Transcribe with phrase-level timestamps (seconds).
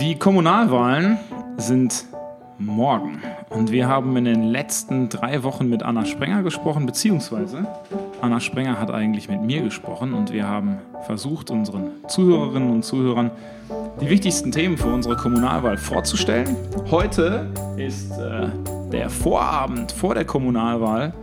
[0.00, 1.16] Die Kommunalwahlen
[1.56, 2.04] sind
[2.58, 3.22] morgen.
[3.48, 7.66] Und wir haben in den letzten drei Wochen mit Anna Sprenger gesprochen, beziehungsweise
[8.20, 13.30] Anna Sprenger hat eigentlich mit mir gesprochen und wir haben versucht, unseren Zuhörerinnen und Zuhörern
[14.00, 16.56] die wichtigsten Themen für unsere Kommunalwahl vorzustellen.
[16.90, 18.48] Heute ist äh,
[18.92, 21.14] der Vorabend vor der Kommunalwahl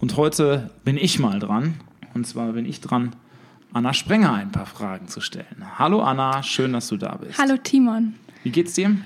[0.00, 1.74] und heute bin ich mal dran.
[2.14, 3.14] Und zwar bin ich dran,
[3.72, 5.64] Anna Sprenger ein paar Fragen zu stellen.
[5.78, 7.38] Hallo Anna, schön, dass du da bist.
[7.38, 8.14] Hallo Timon.
[8.42, 8.96] Wie geht's dir?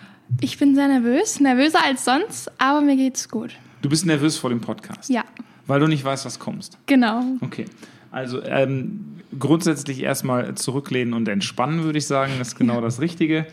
[0.40, 3.50] Ich bin sehr nervös, nervöser als sonst, aber mir geht's gut.
[3.82, 5.10] Du bist nervös vor dem Podcast?
[5.10, 5.24] Ja.
[5.66, 6.78] Weil du nicht weißt, was kommst?
[6.86, 7.22] Genau.
[7.42, 7.66] Okay.
[8.10, 13.46] Also ähm, grundsätzlich erstmal zurücklehnen und entspannen, würde ich sagen, ist genau das Richtige.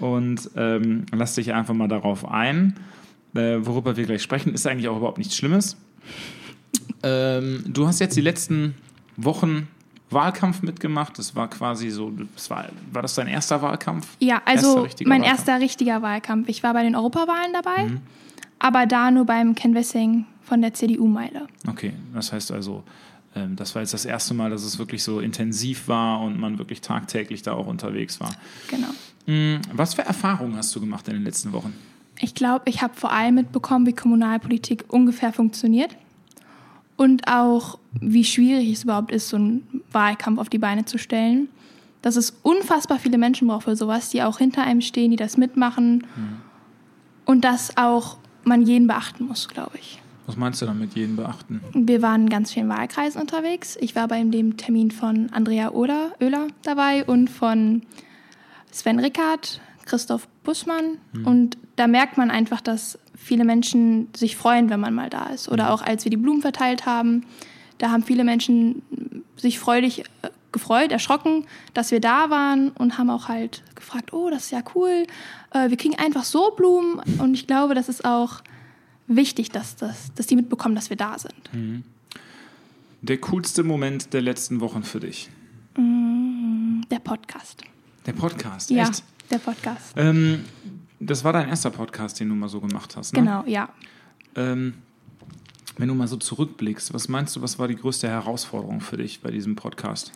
[0.00, 2.74] Und ähm, lass dich einfach mal darauf ein.
[3.34, 5.76] Äh, worüber wir gleich sprechen, ist eigentlich auch überhaupt nichts Schlimmes.
[7.04, 8.74] Ähm, du hast jetzt die letzten
[9.16, 9.68] Wochen
[10.10, 11.18] Wahlkampf mitgemacht.
[11.18, 14.06] Das war quasi so, das war, war das dein erster Wahlkampf?
[14.20, 15.38] Ja, also erster mein Wahlkampf?
[15.38, 16.48] erster richtiger Wahlkampf.
[16.48, 18.00] Ich war bei den Europawahlen dabei, mhm.
[18.58, 21.46] aber da nur beim Canvassing von der CDU-Meile.
[21.68, 22.82] Okay, das heißt also,
[23.36, 26.58] ähm, das war jetzt das erste Mal, dass es wirklich so intensiv war und man
[26.58, 28.32] wirklich tagtäglich da auch unterwegs war.
[28.68, 28.88] Genau.
[29.26, 29.60] Mhm.
[29.72, 31.74] Was für Erfahrungen hast du gemacht in den letzten Wochen?
[32.20, 35.96] Ich glaube, ich habe vor allem mitbekommen, wie Kommunalpolitik ungefähr funktioniert
[36.96, 41.48] und auch, wie schwierig es überhaupt ist, so einen Wahlkampf auf die Beine zu stellen.
[42.02, 45.36] Dass es unfassbar viele Menschen braucht für sowas, die auch hinter einem stehen, die das
[45.36, 46.06] mitmachen.
[46.16, 46.36] Mhm.
[47.24, 50.00] Und dass auch man jeden beachten muss, glaube ich.
[50.26, 51.60] Was meinst du damit, jeden beachten?
[51.72, 53.78] Wir waren in ganz vielen Wahlkreisen unterwegs.
[53.80, 57.82] Ich war bei dem Termin von Andrea Oehler, Oehler dabei und von
[58.70, 60.98] Sven Rickard, Christoph Bussmann.
[61.12, 61.26] Mhm.
[61.26, 65.48] Und da merkt man einfach, dass viele Menschen sich freuen, wenn man mal da ist.
[65.48, 65.70] Oder mhm.
[65.70, 67.24] auch als wir die Blumen verteilt haben,
[67.78, 68.82] da haben viele Menschen
[69.36, 74.30] sich freudig äh, gefreut, erschrocken, dass wir da waren und haben auch halt gefragt, oh,
[74.30, 75.06] das ist ja cool,
[75.52, 78.42] äh, wir kriegen einfach so Blumen und ich glaube, das ist auch
[79.06, 81.52] wichtig, dass, das, dass die mitbekommen, dass wir da sind.
[81.52, 81.84] Mhm.
[83.00, 85.30] Der coolste Moment der letzten Wochen für dich?
[85.76, 87.62] Mm, der Podcast.
[88.06, 89.04] Der Podcast, ja, echt?
[89.30, 89.94] der Podcast.
[89.96, 90.44] Ähm,
[90.98, 93.20] das war dein erster Podcast, den du mal so gemacht hast, ne?
[93.20, 93.68] Genau, ja.
[94.34, 94.74] Ähm,
[95.78, 99.20] wenn du mal so zurückblickst, was meinst du, was war die größte Herausforderung für dich
[99.20, 100.12] bei diesem Podcast?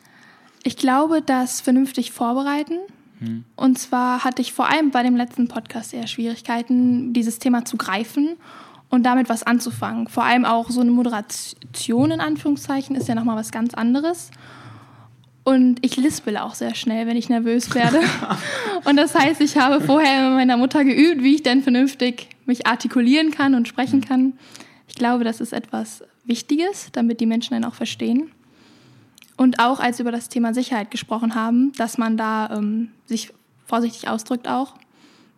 [0.64, 2.78] Ich glaube, das vernünftig vorbereiten.
[3.20, 3.44] Hm.
[3.56, 7.76] Und zwar hatte ich vor allem bei dem letzten Podcast eher Schwierigkeiten, dieses Thema zu
[7.76, 8.36] greifen
[8.90, 10.08] und damit was anzufangen.
[10.08, 14.30] Vor allem auch so eine Moderation in Anführungszeichen ist ja nochmal was ganz anderes.
[15.44, 18.00] Und ich lispel auch sehr schnell, wenn ich nervös werde.
[18.84, 22.66] und das heißt, ich habe vorher mit meiner Mutter geübt, wie ich denn vernünftig mich
[22.66, 24.04] artikulieren kann und sprechen mhm.
[24.04, 24.32] kann.
[25.02, 28.30] Ich glaube, das ist etwas Wichtiges, damit die Menschen dann auch verstehen.
[29.36, 33.32] Und auch als wir über das Thema Sicherheit gesprochen haben, dass man da ähm, sich
[33.66, 34.76] vorsichtig ausdrückt auch,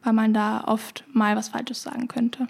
[0.02, 2.47] weil man da oft mal was Falsches sagen könnte.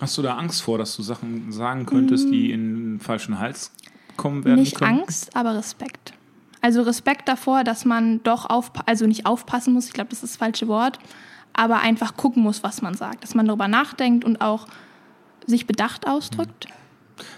[0.00, 2.54] Hast du da Angst vor, dass du Sachen sagen könntest, die mm.
[2.54, 3.70] in den falschen Hals
[4.16, 4.60] kommen werden?
[4.60, 5.00] Nicht können?
[5.00, 6.14] Angst, aber Respekt.
[6.62, 10.32] Also Respekt davor, dass man doch auf, also nicht aufpassen muss, ich glaube, das ist
[10.32, 10.98] das falsche Wort,
[11.52, 14.66] aber einfach gucken muss, was man sagt, dass man darüber nachdenkt und auch
[15.48, 16.66] sich bedacht ausdrückt.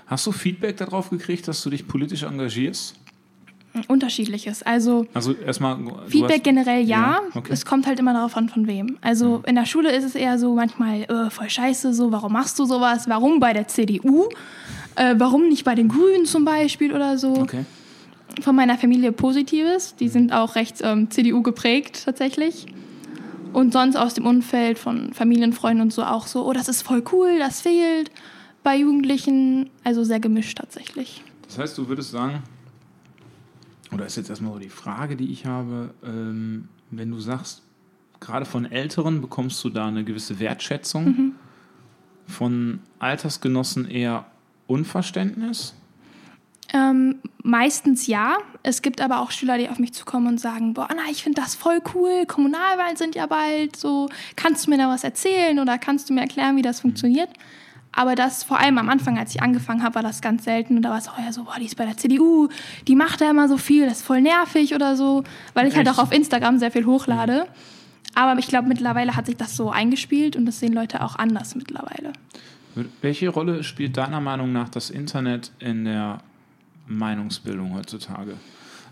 [0.06, 2.96] Hast du Feedback darauf gekriegt, dass du dich politisch engagierst?
[3.86, 4.64] Unterschiedliches.
[4.64, 5.78] Also, also erstmal
[6.08, 6.98] Feedback hast, generell ja.
[6.98, 7.52] ja okay.
[7.52, 8.98] Es kommt halt immer darauf an, von wem.
[9.00, 9.44] Also mhm.
[9.46, 12.64] in der Schule ist es eher so manchmal äh, voll scheiße, so warum machst du
[12.64, 13.08] sowas?
[13.08, 14.28] Warum bei der CDU?
[14.96, 17.32] Äh, warum nicht bei den Grünen zum Beispiel oder so?
[17.36, 17.64] Okay
[18.40, 19.96] von meiner Familie Positives.
[19.96, 22.66] Die sind auch recht ähm, CDU geprägt tatsächlich.
[23.52, 27.02] Und sonst aus dem Umfeld von Familienfreunden und so auch so, oh, das ist voll
[27.12, 28.10] cool, das fehlt
[28.62, 29.70] bei Jugendlichen.
[29.84, 31.22] Also sehr gemischt tatsächlich.
[31.46, 32.42] Das heißt, du würdest sagen,
[33.92, 37.62] oder ist jetzt erstmal so die Frage, die ich habe, ähm, wenn du sagst,
[38.20, 41.32] gerade von Älteren bekommst du da eine gewisse Wertschätzung, mhm.
[42.26, 44.26] von Altersgenossen eher
[44.66, 45.74] Unverständnis?
[46.72, 48.38] Ähm, meistens ja.
[48.62, 51.40] Es gibt aber auch Schüler, die auf mich zukommen und sagen, boah, Anna, ich finde
[51.40, 55.78] das voll cool, Kommunalwahlen sind ja bald, so, kannst du mir da was erzählen oder
[55.78, 57.30] kannst du mir erklären, wie das funktioniert?
[57.92, 60.76] Aber das, vor allem am Anfang, als ich angefangen habe, war das ganz selten.
[60.76, 62.48] Und da war es auch ja so, boah, die ist bei der CDU,
[62.86, 65.24] die macht da immer so viel, das ist voll nervig oder so,
[65.54, 65.96] weil ich halt Echt?
[65.96, 67.48] halt auch auf Instagram sehr viel hochlade.
[68.14, 71.54] Aber ich glaube, mittlerweile hat sich das so eingespielt und das sehen Leute auch anders
[71.54, 72.12] mittlerweile.
[73.00, 76.18] Welche Rolle spielt deiner Meinung nach das Internet in der
[76.90, 78.34] Meinungsbildung heutzutage.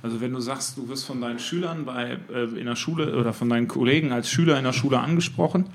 [0.02, 3.32] Also wenn du sagst, du wirst von deinen Schülern bei, äh, in der Schule oder
[3.32, 5.66] von deinen Kollegen als Schüler in der Schule angesprochen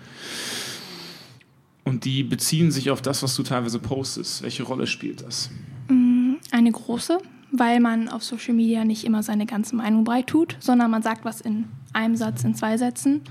[1.83, 4.41] und die beziehen sich auf das, was du teilweise postest.
[4.41, 5.49] Welche Rolle spielt das?
[5.89, 7.17] Mm, eine große,
[7.51, 11.25] weil man auf Social Media nicht immer seine ganze Meinung breit tut, sondern man sagt
[11.25, 13.21] was in einem Satz, in zwei Sätzen.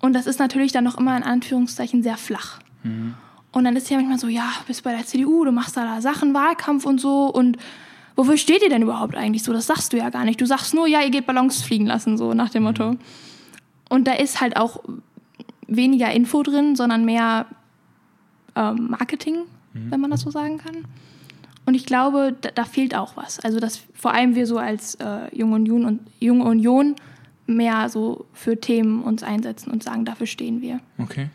[0.00, 2.58] Und das ist natürlich dann noch immer in Anführungszeichen sehr flach.
[2.82, 3.14] Mhm.
[3.52, 6.00] Und dann ist ja manchmal so, ja, bist bei der CDU, du machst da, da
[6.00, 7.56] Sachen, Wahlkampf und so und
[8.18, 9.52] wofür steht ihr denn überhaupt eigentlich so?
[9.52, 10.40] Das sagst du ja gar nicht.
[10.40, 12.96] Du sagst nur, ja, ihr geht Ballons fliegen lassen, so nach dem Motto.
[13.88, 14.82] Und da ist halt auch
[15.68, 17.46] weniger Info drin, sondern mehr
[18.56, 19.90] ähm, Marketing, mhm.
[19.92, 20.84] wenn man das so sagen kann.
[21.64, 23.38] Und ich glaube, da, da, fehlt auch was.
[23.38, 26.96] Also, dass vor allem wir so als äh, Junge Union und Junge Union
[27.46, 30.80] mehr so für Themen uns einsetzen und sagen, dafür stehen wir.
[30.98, 31.28] Okay.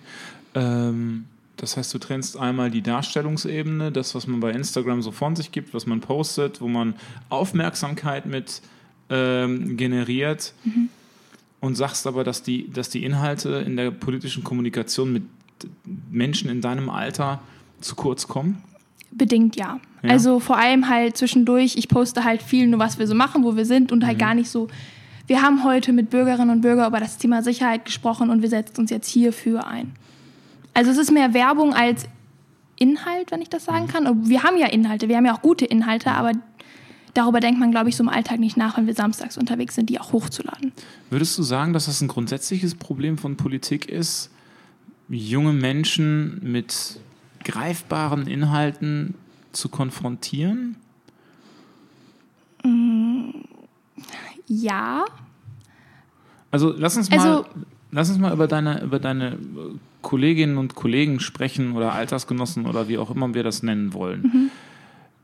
[0.54, 1.28] Ähm,
[1.58, 5.52] das heißt, du trennst einmal die Darstellungsebene, das, was man bei Instagram so von sich
[5.52, 6.96] gibt, was man postet, wo man
[7.30, 8.62] Aufmerksamkeit mit
[9.10, 10.90] ähm, generiert mhm.
[11.60, 15.24] und sagst aber, dass die, dass die Inhalte in der politischen Kommunikation mit
[16.10, 17.42] Menschen in deinem Alter
[17.82, 18.64] zu kurz kommen?
[19.12, 19.80] Bedingt ja.
[20.02, 20.10] ja.
[20.10, 23.56] Also vor allem halt zwischendurch, ich poste halt viel nur, was wir so machen, wo
[23.56, 24.22] wir sind und halt mhm.
[24.22, 24.70] gar nicht so.
[25.28, 28.82] Wir haben heute mit Bürgerinnen und Bürgern über das Thema Sicherheit gesprochen und wir setzen
[28.82, 29.94] uns jetzt hierfür ein.
[30.74, 32.08] Also es ist mehr Werbung als
[32.78, 34.28] Inhalt, wenn ich das sagen kann.
[34.28, 36.32] Wir haben ja Inhalte, wir haben ja auch gute Inhalte, aber
[37.14, 39.90] darüber denkt man, glaube ich, so im Alltag nicht nach, wenn wir samstags unterwegs sind,
[39.90, 40.72] die auch hochzuladen.
[41.10, 44.32] Würdest du sagen, dass das ein grundsätzliches Problem von Politik ist,
[45.10, 47.00] junge Menschen mit
[47.44, 49.16] greifbaren Inhalten
[49.52, 50.78] zu konfrontieren?
[52.64, 53.30] Mm,
[54.48, 55.06] ja.
[56.50, 57.46] Also lass uns mal, also,
[57.92, 59.38] lass uns mal über deine, über deine
[60.04, 64.22] Kolleginnen und Kollegen sprechen oder Altersgenossen oder wie auch immer wir das nennen wollen.
[64.22, 64.52] Mhm.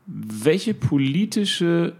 [0.06, 1.94] Welche politische,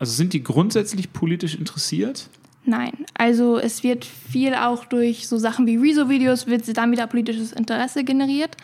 [0.00, 2.28] also sind die grundsätzlich politisch interessiert?
[2.64, 7.52] Nein, also es wird viel auch durch so Sachen wie Rezo-Videos wird dann wieder politisches
[7.52, 8.56] Interesse generiert,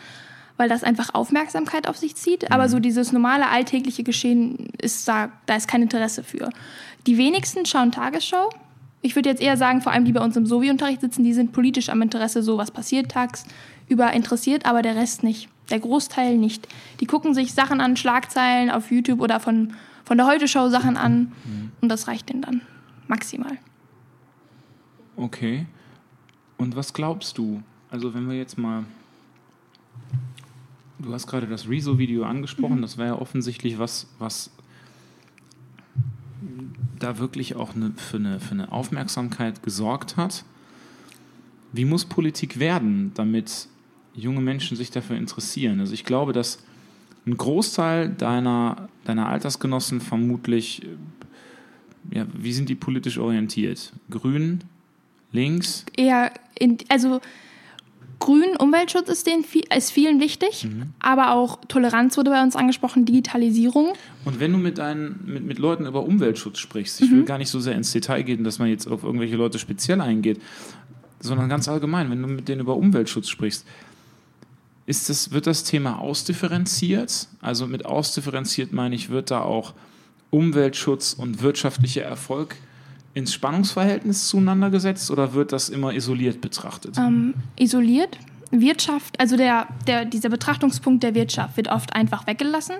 [0.57, 2.51] weil das einfach Aufmerksamkeit auf sich zieht.
[2.51, 2.69] Aber mhm.
[2.69, 6.49] so dieses normale alltägliche Geschehen ist da, da ist kein Interesse für.
[7.07, 8.49] Die wenigsten schauen Tagesschau,
[9.03, 11.51] ich würde jetzt eher sagen, vor allem die bei uns im Sovi-Unterricht sitzen, die sind
[11.51, 15.49] politisch am Interesse, so was passiert tagsüber interessiert, aber der Rest nicht.
[15.69, 16.67] Der Großteil nicht.
[16.99, 19.73] Die gucken sich Sachen an, Schlagzeilen auf YouTube oder von,
[20.03, 21.71] von der Heute-Show Sachen an mhm.
[21.81, 22.61] und das reicht denen dann
[23.07, 23.57] maximal.
[25.15, 25.67] Okay.
[26.57, 27.61] Und was glaubst du?
[27.91, 28.85] Also wenn wir jetzt mal
[31.03, 32.77] Du hast gerade das Rezo-Video angesprochen.
[32.77, 32.81] Mhm.
[32.81, 34.51] Das wäre ja offensichtlich was, was
[36.99, 40.43] da wirklich auch eine, für, eine, für eine Aufmerksamkeit gesorgt hat.
[41.71, 43.67] Wie muss Politik werden, damit
[44.13, 45.79] junge Menschen sich dafür interessieren?
[45.79, 46.59] Also ich glaube, dass
[47.25, 50.83] ein Großteil deiner, deiner Altersgenossen vermutlich,
[52.11, 53.93] ja, wie sind die politisch orientiert?
[54.09, 54.59] Grün,
[55.31, 55.85] links?
[55.95, 57.21] Eher, in, also
[58.23, 59.43] Grün, Umweltschutz ist, den,
[59.75, 60.93] ist vielen wichtig, mhm.
[60.99, 63.91] aber auch Toleranz wurde bei uns angesprochen, Digitalisierung.
[64.23, 67.17] Und wenn du mit, deinen, mit, mit Leuten über Umweltschutz sprichst, ich mhm.
[67.17, 69.99] will gar nicht so sehr ins Detail gehen, dass man jetzt auf irgendwelche Leute speziell
[69.99, 70.41] eingeht,
[71.19, 73.65] sondern ganz allgemein, wenn du mit denen über Umweltschutz sprichst,
[74.85, 77.27] ist das, wird das Thema ausdifferenziert?
[77.41, 79.73] Also mit ausdifferenziert meine ich, wird da auch
[80.29, 82.55] Umweltschutz und wirtschaftlicher Erfolg
[83.13, 86.97] ins Spannungsverhältnis zueinander gesetzt oder wird das immer isoliert betrachtet?
[86.97, 88.17] Ähm, isoliert.
[88.51, 92.75] Wirtschaft, also der, der, dieser Betrachtungspunkt der Wirtschaft wird oft einfach weggelassen,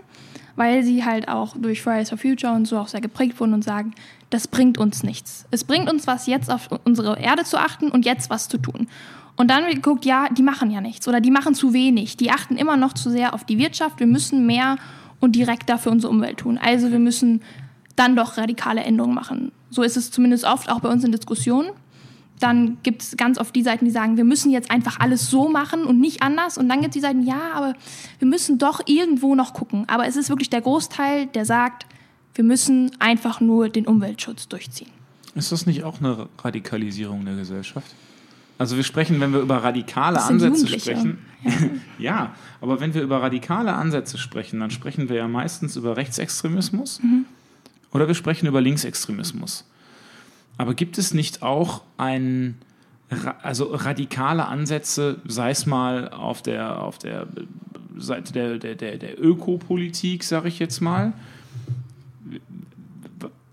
[0.56, 3.64] weil sie halt auch durch Fridays for Future und so auch sehr geprägt wurden und
[3.64, 3.94] sagen,
[4.30, 5.46] das bringt uns nichts.
[5.50, 8.88] Es bringt uns was, jetzt auf unsere Erde zu achten und jetzt was zu tun.
[9.36, 12.18] Und dann wird geguckt, ja, die machen ja nichts oder die machen zu wenig.
[12.18, 14.00] Die achten immer noch zu sehr auf die Wirtschaft.
[14.00, 14.78] Wir müssen mehr
[15.20, 16.60] und direkter für unsere Umwelt tun.
[16.62, 17.42] Also wir müssen
[17.96, 19.52] dann doch radikale Änderungen machen.
[19.74, 21.72] So ist es zumindest oft auch bei uns in Diskussionen.
[22.40, 25.50] Dann gibt es ganz oft die Seiten, die sagen, wir müssen jetzt einfach alles so
[25.50, 26.60] machen und nicht anders.
[26.60, 27.74] Und dann gibt es die Seiten, ja, aber
[28.20, 29.86] wir müssen doch irgendwo noch gucken.
[29.88, 31.88] Aber es ist wirklich der Großteil, der sagt,
[32.36, 34.90] wir müssen einfach nur den Umweltschutz durchziehen.
[35.34, 37.88] Ist das nicht auch eine Radikalisierung der Gesellschaft?
[38.60, 41.18] Also wir sprechen, wenn wir über radikale Ansätze sprechen.
[41.44, 41.52] Ja.
[41.98, 42.36] ja.
[42.62, 47.02] aber wenn wir über radikale Ansätze sprechen, dann sprechen wir ja meistens über Rechtsextremismus.
[47.02, 47.26] Mhm
[47.94, 49.66] oder wir sprechen über Linksextremismus.
[50.58, 52.56] Aber gibt es nicht auch ein,
[53.42, 57.28] also radikale Ansätze, sei es mal auf der, auf der
[57.98, 61.14] Seite der, der, der, der Ökopolitik, sage ich jetzt mal?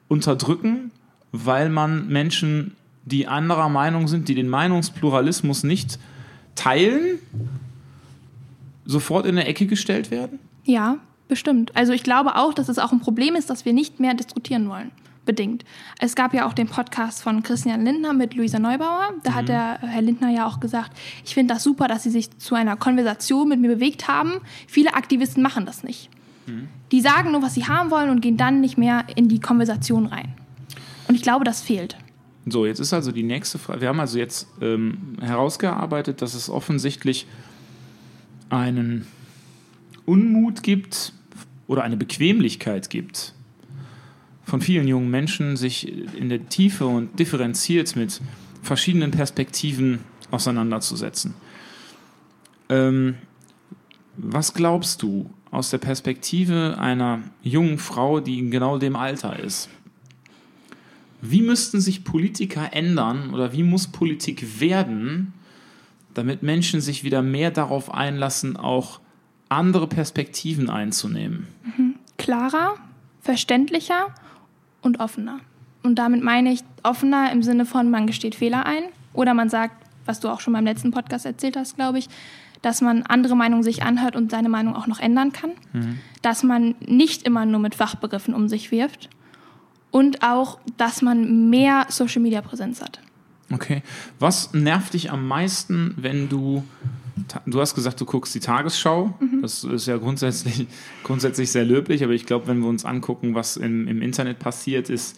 [0.09, 0.91] unterdrücken,
[1.31, 5.98] weil man Menschen, die anderer Meinung sind, die den Meinungspluralismus nicht
[6.55, 7.19] teilen,
[8.86, 10.39] sofort in eine Ecke gestellt werden?
[10.65, 11.75] Ja, bestimmt.
[11.75, 14.67] Also ich glaube auch, dass es auch ein Problem ist, dass wir nicht mehr diskutieren
[14.69, 14.91] wollen.
[15.29, 15.63] Bedingt.
[16.00, 19.13] Es gab ja auch den Podcast von Christian Lindner mit Luisa Neubauer.
[19.24, 22.36] Da hat der Herr Lindner ja auch gesagt, ich finde das super, dass Sie sich
[22.39, 24.41] zu einer Konversation mit mir bewegt haben.
[24.65, 26.09] Viele Aktivisten machen das nicht.
[26.91, 30.07] Die sagen nur, was sie haben wollen und gehen dann nicht mehr in die Konversation
[30.07, 30.33] rein.
[31.07, 31.95] Und ich glaube, das fehlt.
[32.48, 33.81] So, jetzt ist also die nächste Frage.
[33.81, 37.27] Wir haben also jetzt ähm, herausgearbeitet, dass es offensichtlich
[38.50, 39.05] einen
[40.07, 41.13] Unmut gibt
[41.67, 43.36] oder eine Bequemlichkeit gibt
[44.50, 48.20] von vielen jungen Menschen, sich in der Tiefe und differenziert mit
[48.63, 50.00] verschiedenen Perspektiven
[50.32, 51.36] auseinanderzusetzen.
[52.68, 53.15] Ähm,
[54.18, 59.70] was glaubst du aus der Perspektive einer jungen Frau, die in genau dem Alter ist?
[61.22, 65.34] Wie müssten sich Politiker ändern oder wie muss Politik werden,
[66.13, 69.00] damit Menschen sich wieder mehr darauf einlassen, auch
[69.48, 71.48] andere Perspektiven einzunehmen?
[72.18, 72.75] Klarer,
[73.22, 74.08] verständlicher
[74.81, 75.39] und offener.
[75.83, 78.83] Und damit meine ich offener im Sinne von, man gesteht Fehler ein
[79.13, 82.09] oder man sagt, was du auch schon beim letzten Podcast erzählt hast, glaube ich,
[82.62, 85.51] dass man andere Meinungen sich anhört und seine Meinung auch noch ändern kann.
[86.21, 89.09] Dass man nicht immer nur mit Fachbegriffen um sich wirft.
[89.91, 93.00] Und auch, dass man mehr Social-Media-Präsenz hat.
[93.51, 93.81] Okay.
[94.19, 96.63] Was nervt dich am meisten, wenn du.
[97.46, 99.14] Du hast gesagt, du guckst die Tagesschau.
[99.42, 100.68] Das ist ja grundsätzlich,
[101.04, 104.90] grundsätzlich sehr löblich, aber ich glaube, wenn wir uns angucken, was im, im Internet passiert,
[104.90, 105.18] ist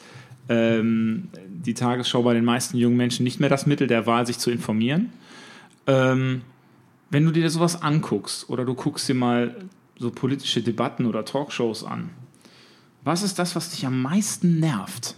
[0.50, 4.40] ähm, die Tagesschau bei den meisten jungen Menschen nicht mehr das Mittel der Wahl, sich
[4.40, 5.12] zu informieren.
[5.88, 6.42] Ähm,
[7.10, 9.56] wenn du dir sowas anguckst oder du guckst dir mal
[9.98, 12.10] so politische Debatten oder Talkshows an,
[13.04, 15.16] was ist das, was dich am meisten nervt?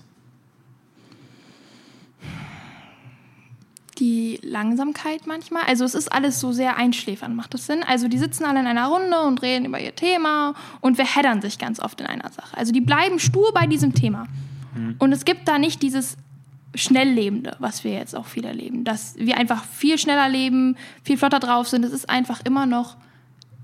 [3.99, 5.63] Die Langsamkeit manchmal.
[5.63, 7.83] Also es ist alles so sehr einschläfernd, macht das Sinn?
[7.83, 11.59] Also die sitzen alle in einer Runde und reden über ihr Thema und verheddern sich
[11.59, 12.57] ganz oft in einer Sache.
[12.57, 14.27] Also die bleiben stur bei diesem Thema.
[14.97, 16.17] Und es gibt da nicht dieses
[16.73, 18.83] Schnelllebende, was wir jetzt auch viel erleben.
[18.83, 21.85] Dass wir einfach viel schneller leben, viel flotter drauf sind.
[21.85, 22.97] Es ist einfach immer noch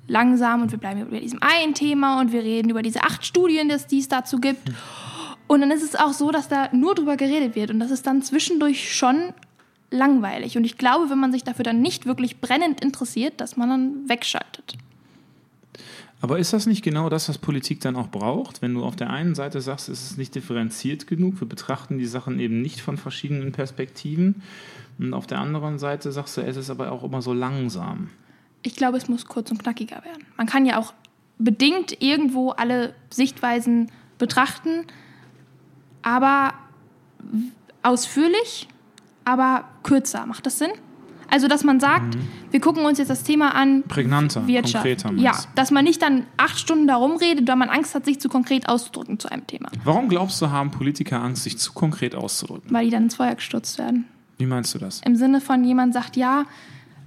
[0.07, 3.71] langsam und wir bleiben über diesem einen Thema und wir reden über diese acht Studien,
[3.89, 4.71] die es dazu gibt.
[5.47, 8.05] Und dann ist es auch so, dass da nur drüber geredet wird und das ist
[8.05, 9.33] dann zwischendurch schon
[9.91, 10.57] langweilig.
[10.57, 14.09] Und ich glaube, wenn man sich dafür dann nicht wirklich brennend interessiert, dass man dann
[14.09, 14.77] wegschaltet.
[16.21, 18.61] Aber ist das nicht genau das, was Politik dann auch braucht?
[18.61, 22.05] Wenn du auf der einen Seite sagst, es ist nicht differenziert genug, wir betrachten die
[22.05, 24.41] Sachen eben nicht von verschiedenen Perspektiven.
[24.97, 28.09] Und auf der anderen Seite sagst du, es ist aber auch immer so langsam.
[28.63, 30.25] Ich glaube, es muss kurz und knackiger werden.
[30.35, 30.93] Man kann ja auch
[31.37, 34.85] bedingt irgendwo alle Sichtweisen betrachten,
[36.01, 36.53] aber
[37.81, 38.67] ausführlich,
[39.25, 40.25] aber kürzer.
[40.25, 40.71] Macht das Sinn?
[41.31, 42.17] Also, dass man sagt,
[42.49, 44.83] wir gucken uns jetzt das Thema an, Prägnanter, Wirtschaft.
[44.83, 45.13] konkreter.
[45.13, 48.29] ja, dass man nicht dann acht Stunden darum redet, weil man Angst hat, sich zu
[48.29, 49.69] konkret auszudrücken zu einem Thema.
[49.83, 52.71] Warum glaubst du, haben Politiker Angst, sich zu konkret auszudrücken?
[52.71, 54.05] Weil die dann ins Feuer gestürzt werden.
[54.39, 55.01] Wie meinst du das?
[55.05, 56.45] Im Sinne von jemand sagt, ja,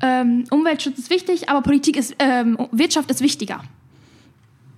[0.02, 3.62] ähm, Umweltschutz ist wichtig, aber Politik ist, ähm, Wirtschaft ist wichtiger.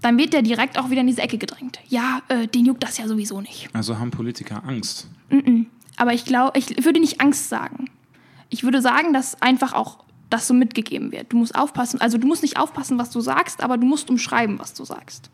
[0.00, 1.81] Dann wird der direkt auch wieder in diese Ecke gedrängt.
[1.88, 3.69] Ja, äh, den juckt das ja sowieso nicht.
[3.73, 5.09] Also haben Politiker Angst.
[5.96, 7.86] Aber ich glaube, ich würde nicht Angst sagen.
[8.48, 11.32] Ich würde sagen, dass einfach auch das so mitgegeben wird.
[11.32, 14.58] Du musst aufpassen, also du musst nicht aufpassen, was du sagst, aber du musst umschreiben,
[14.58, 15.30] was du sagst.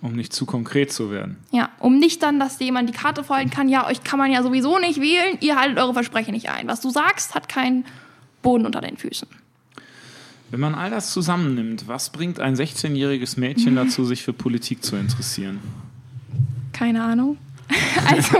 [0.00, 1.38] Um nicht zu konkret zu werden.
[1.50, 4.42] Ja, um nicht dann, dass jemand die Karte vorhalten kann, ja, euch kann man ja
[4.42, 6.68] sowieso nicht wählen, ihr haltet eure Versprechen nicht ein.
[6.68, 7.84] Was du sagst, hat keinen
[8.42, 9.28] Boden unter den Füßen.
[10.50, 14.96] Wenn man all das zusammennimmt, was bringt ein 16-jähriges Mädchen dazu, sich für Politik zu
[14.96, 15.60] interessieren?
[16.72, 17.38] Keine Ahnung.
[18.08, 18.36] also,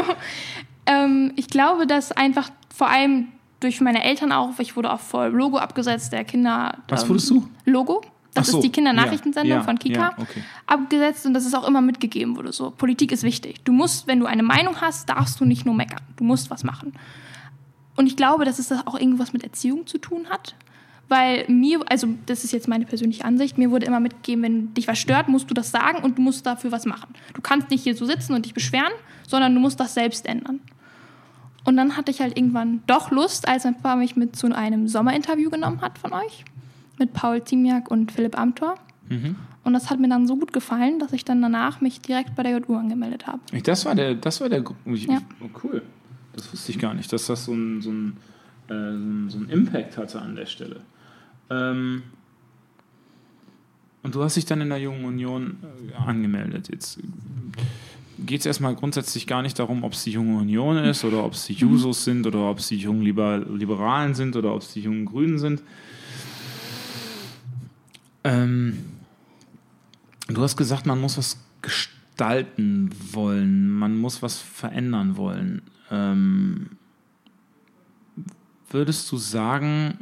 [0.87, 3.29] ähm, ich glaube, dass einfach vor allem
[3.61, 6.79] durch meine Eltern auch, ich wurde auch vor Logo abgesetzt, der Kinder.
[6.88, 7.49] Was ähm, wurdest du?
[7.64, 8.03] Logo.
[8.35, 10.00] Das so, ist die Kindernachrichtensendung ja, von Kika.
[10.00, 10.43] ja, okay.
[10.67, 12.53] Abgesetzt und das ist auch immer mitgegeben wurde.
[12.53, 13.62] So, Politik ist wichtig.
[13.62, 16.00] Du musst, wenn du eine Meinung hast, darfst du nicht nur meckern.
[16.17, 16.95] Du musst was machen.
[17.97, 20.57] Und ich glaube, dass es das auch irgendwas mit Erziehung zu tun hat.
[21.09, 24.88] Weil mir, also das ist jetzt meine persönliche Ansicht, mir wurde immer mitgegeben, wenn dich
[24.88, 27.14] was stört, musst du das sagen und du musst dafür was machen.
[27.35, 28.93] Du kannst nicht hier so sitzen und dich beschweren,
[29.29, 30.61] sondern du musst das selbst ändern.
[31.64, 34.87] Und dann hatte ich halt irgendwann doch Lust, als mein Papa mich mit zu einem
[34.88, 36.44] Sommerinterview genommen hat von euch.
[36.99, 38.76] mit Paul Ziemiak und Philipp Amthor.
[39.64, 42.42] Und das hat mir dann so gut gefallen, dass ich dann danach mich direkt bei
[42.44, 43.40] der JU angemeldet habe.
[43.64, 45.18] Das war der, das war der, ich, Ja.
[45.40, 45.83] oh, cool.
[46.35, 48.16] Das wusste ich gar nicht, dass das so ein, so ein,
[48.68, 50.80] äh, so ein, so ein Impact hatte an der Stelle.
[51.50, 52.02] Ähm,
[54.02, 55.56] und du hast dich dann in der Jungen Union
[55.90, 56.68] äh, angemeldet.
[56.71, 56.99] Jetzt
[58.18, 61.33] geht es erstmal grundsätzlich gar nicht darum, ob es die Junge Union ist oder ob
[61.33, 64.73] es die Jusos sind oder ob es die jungen Liber Liberalen sind oder ob es
[64.73, 65.62] die jungen Grünen sind.
[68.23, 68.85] Ähm,
[70.28, 75.62] du hast gesagt, man muss was gestalten wollen, man muss was verändern wollen.
[75.90, 76.71] Ähm,
[78.71, 79.99] würdest du sagen,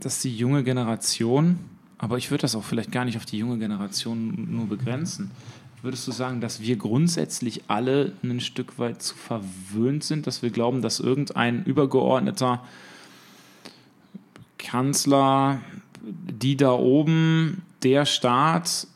[0.00, 1.58] dass die junge Generation,
[1.98, 5.30] aber ich würde das auch vielleicht gar nicht auf die junge Generation nur begrenzen,
[5.82, 10.50] würdest du sagen, dass wir grundsätzlich alle ein Stück weit zu verwöhnt sind, dass wir
[10.50, 12.64] glauben, dass irgendein übergeordneter
[14.58, 15.60] Kanzler,
[16.02, 18.86] die da oben, der Staat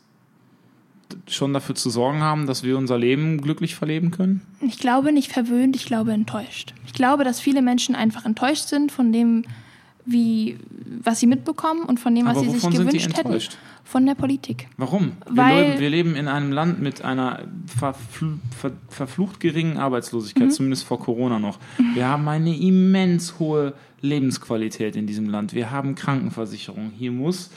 [1.27, 4.41] schon dafür zu sorgen haben, dass wir unser Leben glücklich verleben können?
[4.61, 6.73] Ich glaube nicht verwöhnt, ich glaube enttäuscht.
[6.85, 9.43] Ich glaube, dass viele Menschen einfach enttäuscht sind von dem,
[10.05, 10.57] wie,
[11.03, 13.39] was sie mitbekommen und von dem, was Aber sie sich gewünscht hätten.
[13.85, 14.67] Von der Politik.
[14.77, 15.11] Warum?
[15.25, 20.47] Weil- wir, leben, wir leben in einem Land mit einer verfl ver verflucht geringen Arbeitslosigkeit,
[20.47, 20.51] Mhm.
[20.51, 21.59] zumindest vor Corona noch.
[21.93, 25.53] Wir haben eine immens hohe Lebensqualität in diesem Land.
[25.53, 26.91] Wir haben Krankenversicherung.
[26.97, 27.49] Hier muss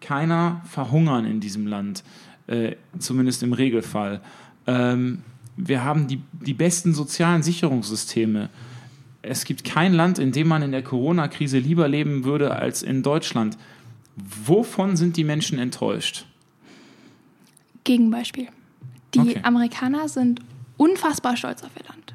[0.00, 2.04] keiner verhungern in diesem Land,
[2.46, 4.20] äh, zumindest im Regelfall.
[4.66, 5.22] Ähm,
[5.56, 8.50] wir haben die, die besten sozialen Sicherungssysteme.
[9.22, 13.02] Es gibt kein Land, in dem man in der Corona-Krise lieber leben würde als in
[13.02, 13.56] Deutschland.
[14.16, 16.26] Wovon sind die Menschen enttäuscht?
[17.84, 18.48] Gegenbeispiel.
[19.14, 19.40] Die Okay.
[19.42, 20.40] Amerikaner sind
[20.76, 22.14] unfassbar stolz auf ihr Land.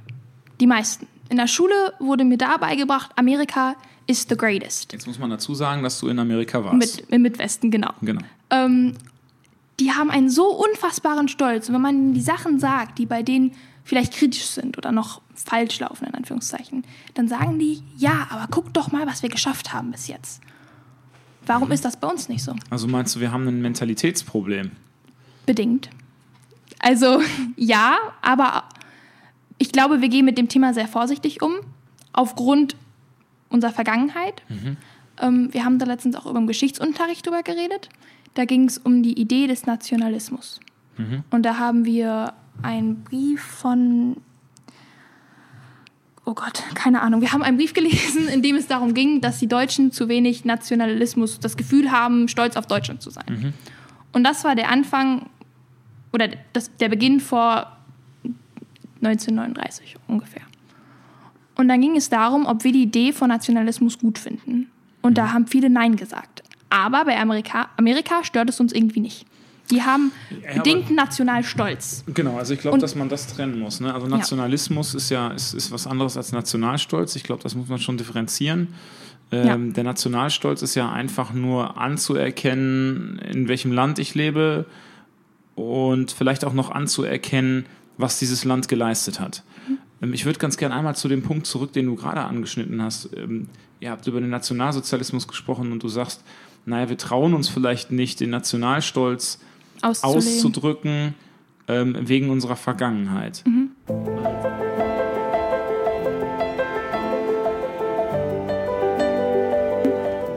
[0.60, 1.08] Die meisten.
[1.30, 3.76] In der Schule wurde mir da beigebracht, Amerika
[4.08, 4.94] is the greatest.
[4.94, 6.78] Jetzt muss man dazu sagen, dass du in Amerika warst.
[6.78, 7.92] Mit, Im Midwesten, genau.
[8.02, 8.22] genau.
[8.50, 8.94] ähm,
[9.80, 11.68] die haben einen so unfassbaren Stolz.
[11.68, 13.52] Und wenn man ihnen die Sachen sagt, die bei denen
[13.84, 18.73] vielleicht kritisch sind oder noch falsch laufen, in Anführungszeichen, dann sagen die, ja, aber guck
[18.73, 20.41] doch mal, was wir geschafft haben bis jetzt.
[21.45, 22.54] Warum ist das bei uns nicht so?
[22.69, 24.71] Also meinst du, wir haben ein Mentalitätsproblem?
[25.45, 25.89] Bedingt.
[26.80, 27.21] Also
[27.56, 28.65] ja, aber
[29.58, 31.54] ich glaube, wir gehen mit dem Thema sehr vorsichtig um,
[32.13, 32.76] aufgrund
[33.50, 34.43] unserer Vergangenheit.
[35.21, 37.89] Ähm, wir haben da letztens auch über den Geschichtsunterricht drüber geredet.
[38.34, 40.60] Da ging es um die Idee des Nationalismus.
[41.30, 44.17] Und da haben wir einen Brief von,
[46.28, 49.40] oh Gott, keine Ahnung, wir haben einen Brief gelesen, in dem es darum ging, dass
[49.40, 53.26] die Deutschen zu wenig Nationalismus, das Gefühl haben, stolz auf Deutschland zu sein.
[54.12, 55.30] Und das war der Anfang
[56.12, 57.72] oder das, der Beginn vor
[59.02, 60.42] 1939 ungefähr.
[61.56, 64.70] Und dann ging es darum, ob wir die Idee von Nationalismus gut finden.
[65.02, 66.44] Und da haben viele Nein gesagt.
[66.70, 69.26] Aber bei Amerika, Amerika stört es uns irgendwie nicht.
[69.71, 72.03] Die haben Ja, aber- bedingten Nationalstolz.
[72.13, 73.80] Genau, also ich glaube, dass man das trennen muss.
[73.80, 73.93] Ne?
[73.93, 77.15] Also Nationalismus ist ja ist, ist was anderes als Nationalstolz.
[77.15, 78.69] Ich glaube, das muss man schon differenzieren.
[79.32, 84.65] Ähm, Der Nationalstolz ist ja einfach nur anzuerkennen, in welchem Land ich lebe
[85.56, 87.65] und vielleicht auch noch anzuerkennen,
[87.97, 89.43] was dieses Land geleistet hat.
[90.01, 93.10] Ähm, Ich würde ganz gerne einmal zu dem Punkt zurück, den du gerade angeschnitten hast.
[93.15, 93.49] Ähm,
[93.80, 96.23] Ihr habt über den Nationalsozialismus gesprochen und du sagst,
[96.65, 99.47] naja, wir trauen uns vielleicht nicht, den Nationalstolz Auszulegen.
[99.84, 101.16] Auszudrücken
[101.68, 103.44] ähm, wegen unserer Vergangenheit.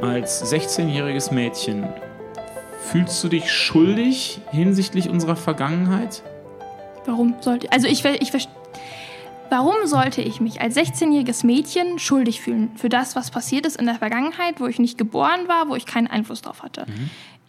[0.03, 1.89] Als 16-jähriges Mädchen
[2.91, 6.23] fühlst du dich schuldig hinsichtlich unserer Vergangenheit?
[7.07, 8.33] Warum sollte also ich ich
[9.51, 13.87] Warum sollte ich mich als 16-jähriges Mädchen schuldig fühlen für das, was passiert ist in
[13.87, 16.87] der Vergangenheit, wo ich nicht geboren war, wo ich keinen Einfluss drauf hatte?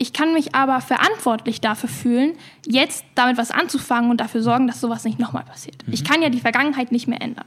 [0.01, 2.33] Ich kann mich aber verantwortlich dafür fühlen,
[2.65, 5.75] jetzt damit was anzufangen und dafür sorgen, dass sowas nicht nochmal passiert.
[5.87, 7.45] Ich kann ja die Vergangenheit nicht mehr ändern.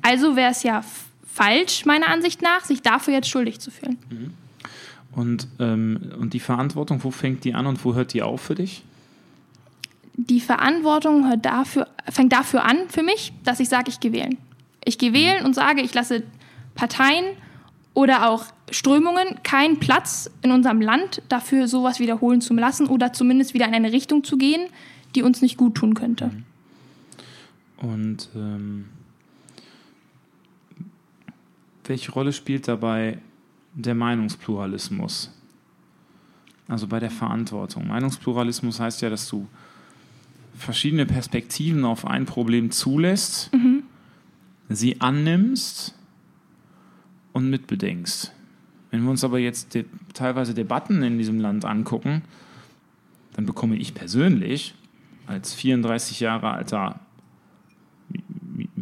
[0.00, 0.82] Also wäre es ja
[1.26, 3.98] falsch, meiner Ansicht nach, sich dafür jetzt schuldig zu fühlen.
[5.14, 8.54] Und, ähm, und die Verantwortung, wo fängt die an und wo hört die auf für
[8.54, 8.82] dich?
[10.14, 14.36] die Verantwortung hört dafür, fängt dafür an für mich, dass ich sage, ich gehe wählen.
[14.84, 16.22] Ich gehe wählen und sage, ich lasse
[16.74, 17.24] Parteien
[17.94, 23.54] oder auch Strömungen keinen Platz in unserem Land dafür, sowas wiederholen zu lassen oder zumindest
[23.54, 24.68] wieder in eine Richtung zu gehen,
[25.14, 26.30] die uns nicht gut tun könnte.
[27.76, 28.86] Und ähm,
[31.84, 33.18] welche Rolle spielt dabei
[33.74, 35.30] der Meinungspluralismus?
[36.68, 37.88] Also bei der Verantwortung.
[37.88, 39.46] Meinungspluralismus heißt ja, dass du
[40.54, 43.50] verschiedene Perspektiven auf ein Problem zulässt,
[44.68, 45.94] sie annimmst
[47.32, 48.30] und mitbedenkst.
[48.90, 52.22] Wenn wir uns aber jetzt de teilweise Debatten in diesem Land angucken,
[53.34, 54.74] dann bekomme ich persönlich
[55.26, 57.00] als 34 Jahre alter,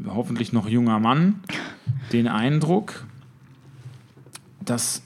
[0.06, 1.40] hoffentlich noch junger Mann
[2.12, 3.06] den Eindruck,
[4.64, 5.02] dass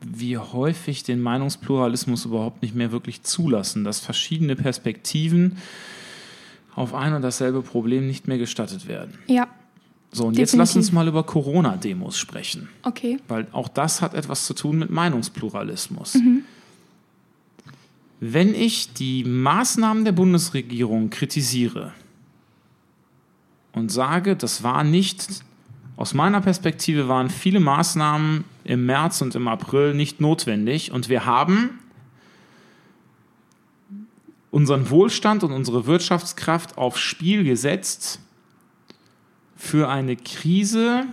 [0.00, 5.58] wir häufig den Meinungspluralismus überhaupt nicht mehr wirklich zulassen, dass verschiedene Perspektiven
[6.74, 9.18] auf ein und dasselbe Problem nicht mehr gestattet werden.
[9.26, 9.48] Ja.
[10.14, 12.68] So, und jetzt lass uns mal über Corona-Demos sprechen.
[12.82, 13.18] Okay.
[13.28, 16.14] Weil auch das hat etwas zu tun mit Meinungspluralismus.
[16.14, 16.44] Mhm.
[18.20, 21.92] Wenn ich die Maßnahmen der Bundesregierung kritisiere
[23.72, 25.42] und sage, das war nicht,
[25.96, 31.24] aus meiner Perspektive waren viele Maßnahmen im März und im April nicht notwendig und wir
[31.24, 31.78] haben
[34.50, 38.20] unseren Wohlstand und unsere Wirtschaftskraft aufs Spiel gesetzt
[39.62, 41.04] für eine Krise,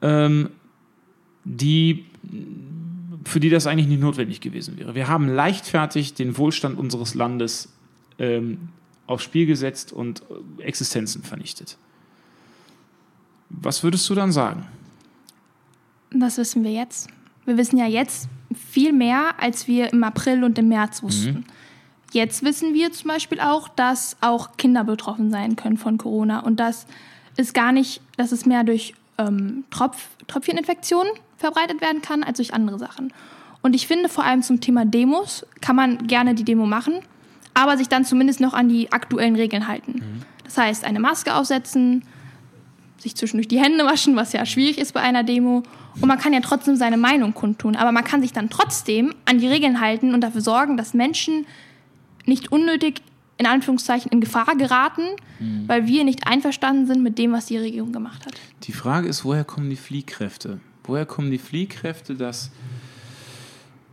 [0.00, 0.50] ähm,
[1.42, 2.06] die,
[3.24, 4.94] für die das eigentlich nicht notwendig gewesen wäre.
[4.94, 7.70] Wir haben leichtfertig den Wohlstand unseres Landes
[8.20, 8.68] ähm,
[9.08, 10.22] aufs Spiel gesetzt und
[10.58, 11.76] Existenzen vernichtet.
[13.50, 14.68] Was würdest du dann sagen?
[16.12, 17.08] Was wissen wir jetzt?
[17.44, 21.38] Wir wissen ja jetzt, viel mehr, als wir im April und im März wussten.
[21.38, 21.44] Mhm.
[22.12, 26.58] Jetzt wissen wir zum Beispiel auch, dass auch Kinder betroffen sein können von Corona und
[26.58, 26.86] dass
[27.36, 32.54] es gar nicht, dass es mehr durch ähm, Tropf, Tröpfcheninfektionen verbreitet werden kann als durch
[32.54, 33.12] andere Sachen.
[33.60, 36.94] Und ich finde vor allem zum Thema Demos kann man gerne die Demo machen,
[37.54, 39.92] aber sich dann zumindest noch an die aktuellen Regeln halten.
[39.92, 40.22] Mhm.
[40.44, 42.04] Das heißt, eine Maske aufsetzen,
[42.98, 45.62] sich zwischendurch die Hände waschen, was ja schwierig ist bei einer Demo.
[46.00, 47.76] Und man kann ja trotzdem seine Meinung kundtun.
[47.76, 51.46] Aber man kann sich dann trotzdem an die Regeln halten und dafür sorgen, dass Menschen
[52.28, 53.02] nicht unnötig
[53.36, 55.02] in Anführungszeichen in Gefahr geraten,
[55.38, 55.64] mhm.
[55.66, 58.34] weil wir nicht einverstanden sind mit dem, was die Regierung gemacht hat.
[58.64, 60.60] Die Frage ist, woher kommen die Fliehkräfte?
[60.84, 62.50] Woher kommen die Fliehkräfte, dass,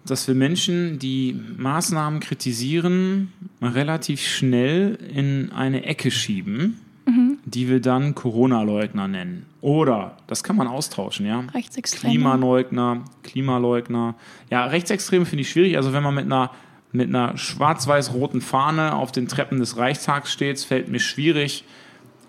[0.05, 6.79] dass wir Menschen, die Maßnahmen kritisieren, relativ schnell in eine Ecke schieben?
[7.05, 7.37] mhm.
[7.45, 9.45] die wir dann Corona-Leugner nennen.
[9.61, 11.39] Oder, das kann man austauschen, ja.
[11.53, 12.13] Rechtsextreme.
[12.13, 14.15] Klimaleugner, Klimaleugner.
[14.49, 15.77] Ja, Rechtsextreme finde ich schwierig.
[15.77, 16.51] Also wenn man mit einer,
[16.95, 21.63] mit einer schwarz-weiß-roten Fahne auf den Treppen des Reichstags steht, fällt mir schwierig,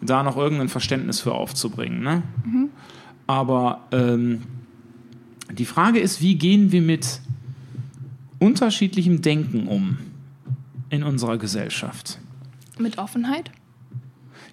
[0.01, 2.03] da noch irgendein Verständnis für aufzubringen.
[2.03, 2.23] Ne?
[2.45, 2.69] Mhm.
[3.27, 4.43] Aber ähm,
[5.53, 7.21] die Frage ist, wie gehen wir mit
[8.39, 9.99] unterschiedlichem Denken um
[10.91, 12.19] in unserer Gesellschaft?
[12.79, 13.51] Mit Offenheit?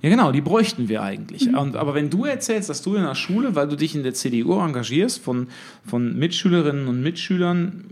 [0.02, 1.48] Ja, genau, die bräuchten wir eigentlich.
[1.48, 1.58] Mhm.
[1.58, 4.14] Und, aber wenn du erzählst, dass du in der Schule, weil du dich in der
[4.14, 5.48] CDU engagierst, von,
[5.86, 7.86] von Mitschülerinnen und Mitschülern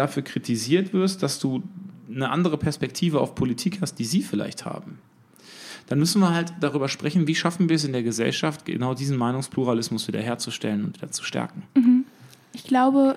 [0.00, 1.62] dafür kritisiert wirst, dass du
[2.08, 4.98] eine andere Perspektive auf Politik hast, die sie vielleicht haben,
[5.86, 9.16] dann müssen wir halt darüber sprechen, wie schaffen wir es in der Gesellschaft, genau diesen
[9.16, 11.62] Meinungspluralismus wiederherzustellen und wieder zu stärken.
[11.74, 12.04] Mhm.
[12.52, 13.16] Ich glaube,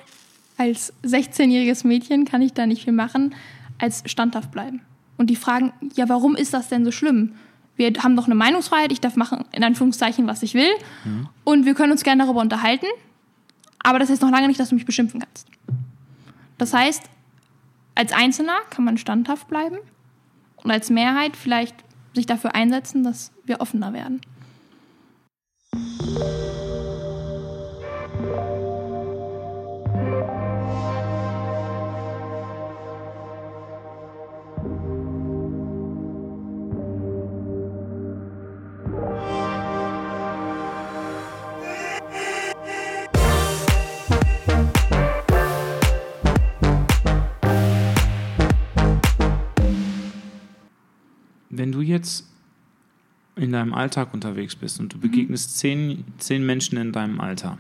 [0.58, 3.34] als 16-jähriges Mädchen kann ich da nicht viel machen,
[3.80, 4.82] als standhaft bleiben.
[5.18, 7.34] Und die fragen, ja, warum ist das denn so schlimm?
[7.76, 10.70] wir haben doch eine Meinungsfreiheit, ich darf machen, in Anführungszeichen, was ich will.
[11.06, 11.28] Mhm.
[11.44, 12.86] Und wir können uns gerne darüber unterhalten.
[13.80, 15.48] Aber das heißt noch lange nicht, dass du mich beschimpfen kannst.
[16.58, 17.04] Das heißt,
[17.96, 19.78] als Einzelner kann man standhaft bleiben
[20.58, 21.76] und als Mehrheit vielleicht
[22.14, 24.22] sich dafür einsetzen, dass wir offener werden.
[51.64, 52.28] Wenn du jetzt
[53.38, 57.58] in deinem Alltag unterwegs bist und du begegnest zehn, zehn Menschen in deinem Alter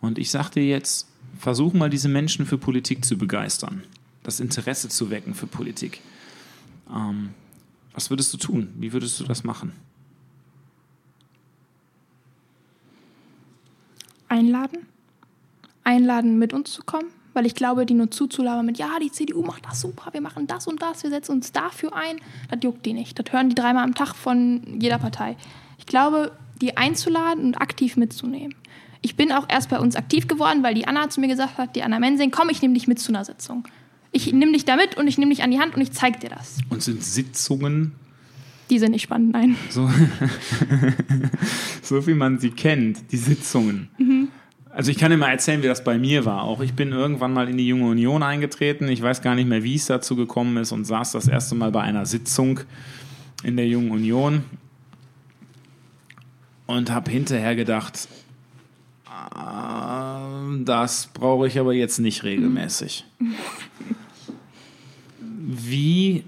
[0.00, 1.06] und ich sage dir jetzt,
[1.38, 3.84] versuch mal diese Menschen für Politik zu begeistern,
[4.22, 6.00] das Interesse zu wecken für Politik.
[6.88, 7.34] Ähm,
[7.92, 8.72] was würdest du tun?
[8.78, 9.72] Wie würdest du das machen?
[14.28, 14.86] Einladen.
[15.84, 19.44] Einladen, mit uns zu kommen weil ich glaube, die nur zuzulabern mit, ja, die CDU
[19.44, 22.16] macht das super, wir machen das und das, wir setzen uns dafür ein,
[22.50, 23.16] das juckt die nicht.
[23.16, 25.36] Das hören die dreimal am Tag von jeder Partei.
[25.78, 28.56] Ich glaube, die einzuladen und aktiv mitzunehmen.
[29.02, 31.76] Ich bin auch erst bei uns aktiv geworden, weil die Anna zu mir gesagt hat,
[31.76, 33.68] die Anna Mensing, komm, ich nehme dich mit zu einer Sitzung.
[34.10, 36.18] Ich nehme dich da mit und ich nehme dich an die Hand und ich zeige
[36.18, 36.58] dir das.
[36.70, 37.92] Und sind Sitzungen
[38.70, 39.56] die sind nicht spannend, nein.
[39.70, 39.90] So,
[41.82, 43.88] so wie man sie kennt, die Sitzungen.
[43.96, 44.17] Mhm.
[44.78, 46.44] Also ich kann dir mal erzählen, wie das bei mir war.
[46.44, 48.86] Auch ich bin irgendwann mal in die Junge Union eingetreten.
[48.86, 51.72] Ich weiß gar nicht mehr, wie es dazu gekommen ist und saß das erste Mal
[51.72, 52.60] bei einer Sitzung
[53.42, 54.44] in der Jungen Union
[56.66, 58.06] und habe hinterher gedacht,
[60.60, 63.04] das brauche ich aber jetzt nicht regelmäßig.
[65.20, 66.22] Wie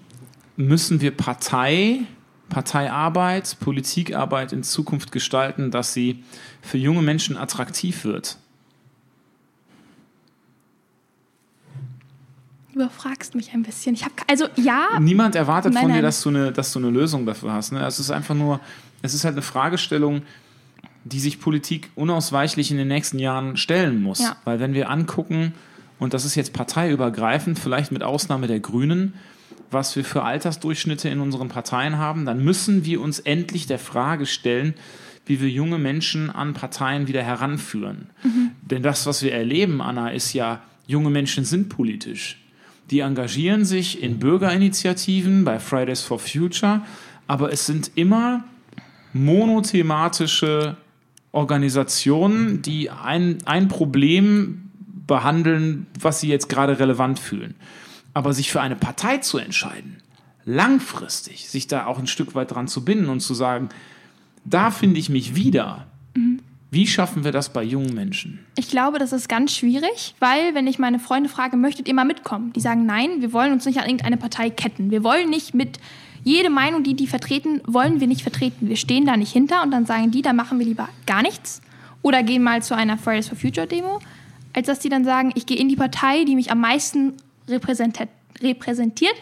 [0.56, 2.00] müssen wir Partei,
[2.48, 6.24] Parteiarbeit, Politikarbeit in Zukunft gestalten, dass sie
[6.62, 8.38] für junge Menschen attraktiv wird?
[12.72, 13.94] Du überfragst mich ein bisschen.
[13.94, 14.98] Ich habe also ja.
[15.00, 17.72] Niemand erwartet Nein, von dir, dass du eine, dass du eine Lösung dafür hast.
[17.72, 17.84] Ne?
[17.84, 18.60] Es ist einfach nur,
[19.02, 20.22] es ist halt eine Fragestellung,
[21.04, 24.20] die sich Politik unausweichlich in den nächsten Jahren stellen muss.
[24.20, 24.36] Ja.
[24.44, 25.54] Weil wenn wir angucken,
[25.98, 29.14] und das ist jetzt parteiübergreifend, vielleicht mit Ausnahme der Grünen,
[29.70, 34.26] was wir für Altersdurchschnitte in unseren Parteien haben, dann müssen wir uns endlich der Frage
[34.26, 34.74] stellen,
[35.30, 38.10] wie wir junge Menschen an Parteien wieder heranführen.
[38.62, 42.36] Denn das, was wir erleben, Anna, ist ja, junge Menschen sind politisch.
[42.90, 46.82] Die engagieren sich in Bürgerinitiativen bei Fridays for Future,
[47.28, 48.42] aber es sind immer
[49.12, 50.76] monothematische
[51.30, 54.70] Organisationen, die ein, ein Problem
[55.06, 57.54] behandeln, was sie jetzt gerade relevant fühlen.
[58.14, 59.98] Aber sich für eine Partei zu entscheiden,
[60.44, 63.68] langfristig, sich da auch ein Stück weit dran zu binden und zu sagen,
[64.44, 65.86] da finde ich mich wieder.
[66.72, 68.38] Wie schaffen wir das bei jungen Menschen?
[68.56, 72.04] Ich glaube, das ist ganz schwierig, weil wenn ich meine Freunde frage, möchtet ihr mal
[72.04, 72.52] mitkommen?
[72.52, 74.92] Die sagen, nein, wir wollen uns nicht an irgendeine Partei ketten.
[74.92, 75.80] Wir wollen nicht mit
[76.22, 78.68] jede Meinung, die die vertreten, wollen wir nicht vertreten.
[78.68, 81.60] Wir stehen da nicht hinter und dann sagen die, da machen wir lieber gar nichts
[82.02, 83.98] oder gehen mal zu einer Fridays for Future Demo,
[84.52, 87.14] als dass die dann sagen, ich gehe in die Partei, die mich am meisten
[87.48, 88.08] repräsentiert,
[88.40, 89.16] repräsentiert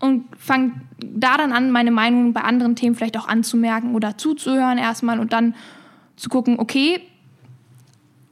[0.00, 4.78] und fange da dann an, meine Meinung bei anderen Themen vielleicht auch anzumerken oder zuzuhören
[4.78, 5.54] erstmal und dann
[6.16, 7.00] zu gucken, okay,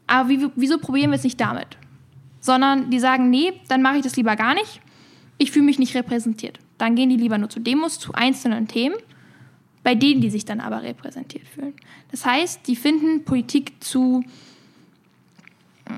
[0.07, 1.77] aber wie, wieso probieren wir es nicht damit?
[2.41, 4.81] Sondern die sagen, nee, dann mache ich das lieber gar nicht.
[5.39, 6.59] Ich fühle mich nicht repräsentiert.
[6.79, 8.97] Dann gehen die lieber nur zu Demos, zu einzelnen Themen,
[9.83, 11.75] bei denen die sich dann aber repräsentiert fühlen.
[12.11, 14.23] Das heißt, die finden Politik zu
[15.87, 15.93] äh,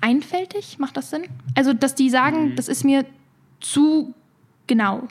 [0.00, 1.24] einfältig, macht das Sinn?
[1.54, 3.04] Also, dass die sagen, das ist mir
[3.60, 4.14] zu
[4.66, 5.08] genau.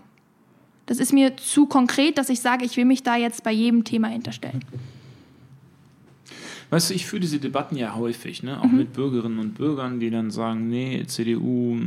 [0.85, 3.83] Das ist mir zu konkret, dass ich sage, ich will mich da jetzt bei jedem
[3.83, 4.63] Thema hinterstellen.
[6.69, 8.59] Weißt du, ich führe diese Debatten ja häufig, ne?
[8.61, 11.77] auch mit Bürgerinnen und Bürgern, die dann sagen, nee, CDU,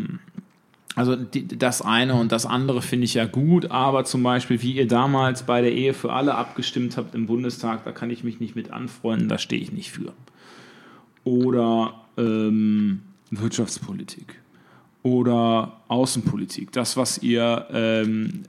[0.95, 4.73] also die, das eine und das andere finde ich ja gut, aber zum Beispiel, wie
[4.73, 8.41] ihr damals bei der Ehe für alle abgestimmt habt im Bundestag, da kann ich mich
[8.41, 10.13] nicht mit anfreunden, da stehe ich nicht für.
[11.25, 13.01] Oder ähm,
[13.31, 14.44] Wirtschaftspolitik
[15.05, 16.73] oder Außenpolitik.
[16.73, 18.45] Das, was ihr, ähm,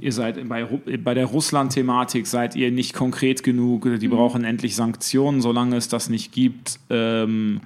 [0.00, 5.42] ihr seid bei, bei der Russland-Thematik, seid ihr nicht konkret genug, die brauchen endlich Sanktionen,
[5.42, 7.60] solange es das nicht gibt, ähm,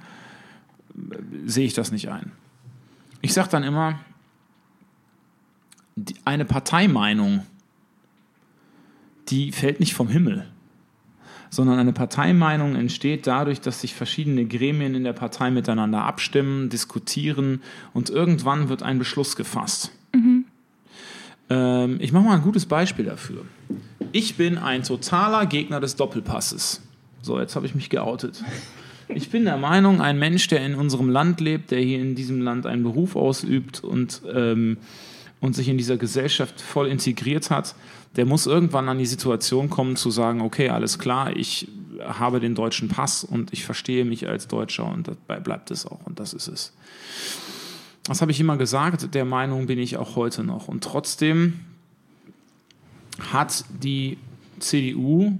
[1.45, 2.31] sehe ich das nicht ein.
[3.21, 3.99] Ich sage dann immer,
[5.95, 7.45] die, eine Parteimeinung,
[9.29, 10.47] die fällt nicht vom Himmel,
[11.53, 17.61] sondern eine Parteimeinung entsteht dadurch, dass sich verschiedene Gremien in der Partei miteinander abstimmen, diskutieren
[17.93, 19.91] und irgendwann wird ein Beschluss gefasst.
[21.49, 23.45] Ähm, ich mache mal ein gutes Beispiel dafür.
[24.11, 26.81] Ich bin ein totaler Gegner des Doppelpasses.
[27.21, 28.43] So, jetzt habe ich mich geoutet.
[29.09, 32.41] Ich bin der Meinung, ein Mensch, der in unserem Land lebt, der hier in diesem
[32.41, 34.77] Land einen Beruf ausübt und, ähm,
[35.39, 37.75] und sich in dieser Gesellschaft voll integriert hat,
[38.15, 41.67] der muss irgendwann an die Situation kommen zu sagen, okay, alles klar, ich
[41.99, 46.05] habe den deutschen Pass und ich verstehe mich als Deutscher und dabei bleibt es auch
[46.05, 46.73] und das ist es.
[48.03, 50.67] Das habe ich immer gesagt, der Meinung bin ich auch heute noch.
[50.67, 51.61] Und trotzdem
[53.31, 54.17] hat die
[54.59, 55.37] CDU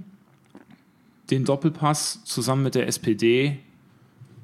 [1.30, 3.58] den Doppelpass zusammen mit der SPD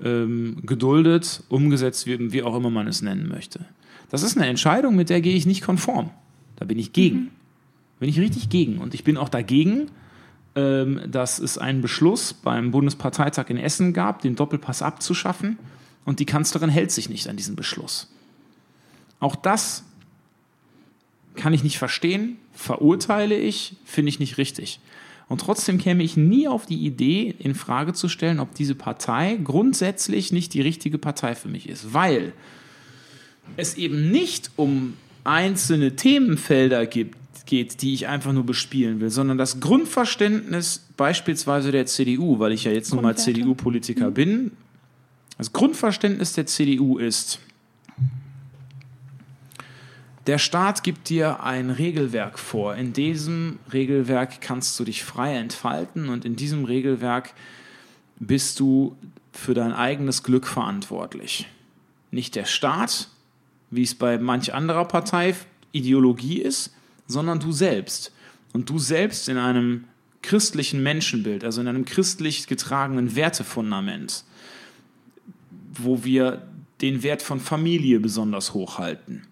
[0.02, 3.64] ähm, geduldet, umgesetzt, wie, wie auch immer man es nennen möchte.
[4.10, 6.10] Das ist eine Entscheidung, mit der gehe ich nicht konform.
[6.56, 7.30] Da bin ich gegen.
[8.00, 8.78] Bin ich richtig gegen.
[8.78, 9.90] Und ich bin auch dagegen,
[10.56, 15.58] ähm, dass es einen Beschluss beim Bundesparteitag in Essen gab, den Doppelpass abzuschaffen.
[16.04, 18.10] Und die Kanzlerin hält sich nicht an diesen Beschluss.
[19.20, 19.84] Auch das
[21.36, 24.80] kann ich nicht verstehen, verurteile ich, finde ich nicht richtig.
[25.28, 29.38] Und trotzdem käme ich nie auf die Idee, in Frage zu stellen, ob diese Partei
[29.44, 32.32] grundsätzlich nicht die richtige Partei für mich ist, weil
[33.56, 37.16] es eben nicht um einzelne Themenfelder gibt,
[37.50, 42.64] geht, die ich einfach nur bespielen will, sondern das Grundverständnis beispielsweise der CDU, weil ich
[42.64, 43.16] ja jetzt nun mal.
[43.16, 44.52] CDU-Politiker bin,
[45.36, 47.40] das Grundverständnis der CDU ist,
[50.26, 52.76] der Staat gibt dir ein Regelwerk vor.
[52.76, 57.34] In diesem Regelwerk kannst du dich frei entfalten und in diesem Regelwerk
[58.20, 58.96] bist du
[59.32, 61.48] für dein eigenes Glück verantwortlich.
[62.12, 63.08] Nicht der Staat,
[63.70, 65.34] wie es bei manch anderer Partei
[65.72, 66.74] Ideologie ist,
[67.10, 68.12] sondern du selbst.
[68.52, 69.84] Und du selbst in einem
[70.22, 74.24] christlichen Menschenbild, also in einem christlich getragenen Wertefundament,
[75.72, 76.42] wo wir
[76.80, 79.26] den Wert von Familie besonders hochhalten,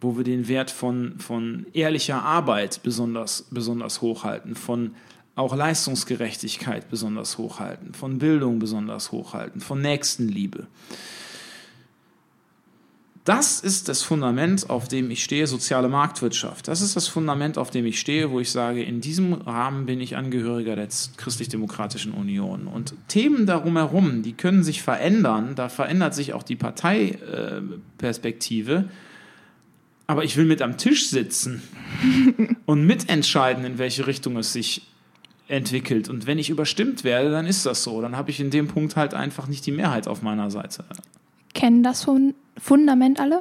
[0.00, 4.94] wo wir den Wert von, von ehrlicher Arbeit besonders, besonders hochhalten, von
[5.34, 10.66] auch Leistungsgerechtigkeit besonders hochhalten, von Bildung besonders hochhalten, von Nächstenliebe.
[13.24, 16.66] Das ist das Fundament, auf dem ich stehe, soziale Marktwirtschaft.
[16.66, 20.00] Das ist das Fundament, auf dem ich stehe, wo ich sage, in diesem Rahmen bin
[20.00, 22.66] ich Angehöriger der Christlich-Demokratischen Union.
[22.66, 28.88] Und Themen darum herum, die können sich verändern, da verändert sich auch die Parteiperspektive.
[30.08, 31.62] Aber ich will mit am Tisch sitzen
[32.66, 34.82] und mitentscheiden, in welche Richtung es sich
[35.46, 36.08] entwickelt.
[36.08, 38.02] Und wenn ich überstimmt werde, dann ist das so.
[38.02, 40.84] Dann habe ich in dem Punkt halt einfach nicht die Mehrheit auf meiner Seite.
[41.54, 42.06] Kennen das
[42.58, 43.40] Fundament alle?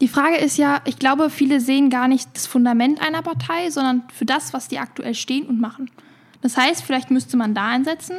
[0.00, 4.02] Die Frage ist ja, ich glaube, viele sehen gar nicht das Fundament einer Partei, sondern
[4.12, 5.90] für das, was die aktuell stehen und machen.
[6.40, 8.16] Das heißt, vielleicht müsste man da einsetzen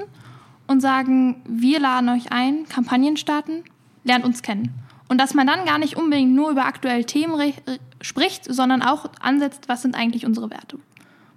[0.66, 3.66] und sagen, wir laden euch ein, Kampagnen starten,
[4.06, 4.74] lernt uns kennen.
[5.10, 7.54] Und dass man dann gar nicht unbedingt nur über aktuelle Themen
[8.00, 10.80] spricht, sondern auch ansetzt, was sind eigentlich unsere Werte?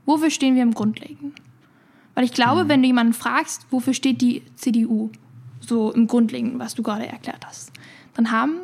[0.04, 1.34] Wofür stehen wir im Grundlegenden?
[2.16, 2.68] Weil ich glaube, mhm.
[2.68, 5.10] wenn du jemanden fragst, wofür steht die CDU,
[5.60, 7.70] so im Grundlegenden, was du gerade erklärt hast,
[8.14, 8.54] dann haben,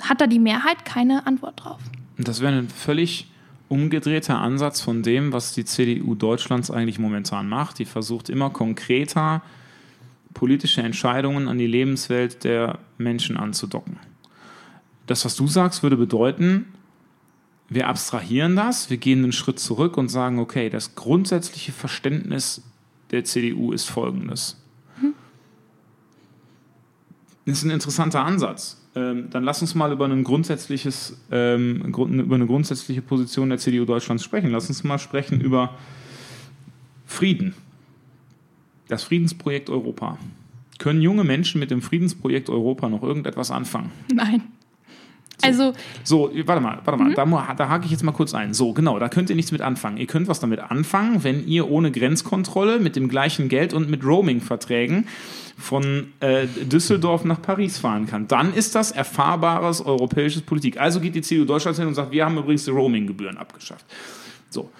[0.00, 1.80] hat da die Mehrheit keine Antwort drauf.
[2.16, 3.28] Das wäre ein völlig
[3.68, 7.80] umgedrehter Ansatz von dem, was die CDU Deutschlands eigentlich momentan macht.
[7.80, 9.42] Die versucht immer konkreter
[10.32, 13.98] politische Entscheidungen an die Lebenswelt der Menschen anzudocken.
[15.06, 16.66] Das, was du sagst, würde bedeuten,
[17.68, 22.62] wir abstrahieren das, wir gehen einen Schritt zurück und sagen, okay, das grundsätzliche Verständnis
[23.10, 24.56] der CDU ist folgendes.
[27.46, 28.82] Das ist ein interessanter Ansatz.
[28.96, 33.84] Ähm, dann lass uns mal über, ein grundsätzliches, ähm, über eine grundsätzliche Position der CDU
[33.84, 34.50] Deutschlands sprechen.
[34.50, 35.76] Lass uns mal sprechen über
[37.06, 37.54] Frieden.
[38.88, 40.18] Das Friedensprojekt Europa.
[40.78, 43.92] Können junge Menschen mit dem Friedensprojekt Europa noch irgendetwas anfangen?
[44.12, 44.42] Nein.
[45.38, 45.46] So.
[45.46, 45.72] Also.
[46.04, 47.14] So, warte mal, warte mal, mhm.
[47.14, 48.54] da, da hake ich jetzt mal kurz ein.
[48.54, 49.98] So, genau, da könnt ihr nichts mit anfangen.
[49.98, 54.04] Ihr könnt was damit anfangen, wenn ihr ohne Grenzkontrolle mit dem gleichen Geld und mit
[54.04, 55.06] Roaming-Verträgen
[55.58, 58.28] von äh, Düsseldorf nach Paris fahren kann.
[58.28, 60.78] Dann ist das erfahrbares europäisches Politik.
[60.78, 63.86] Also geht die CDU Deutschland hin und sagt, wir haben übrigens die Roaming-Gebühren abgeschafft.
[64.50, 64.70] So.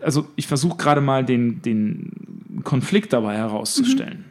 [0.00, 4.18] Also ich versuche gerade mal den, den Konflikt dabei herauszustellen.
[4.18, 4.24] Mhm.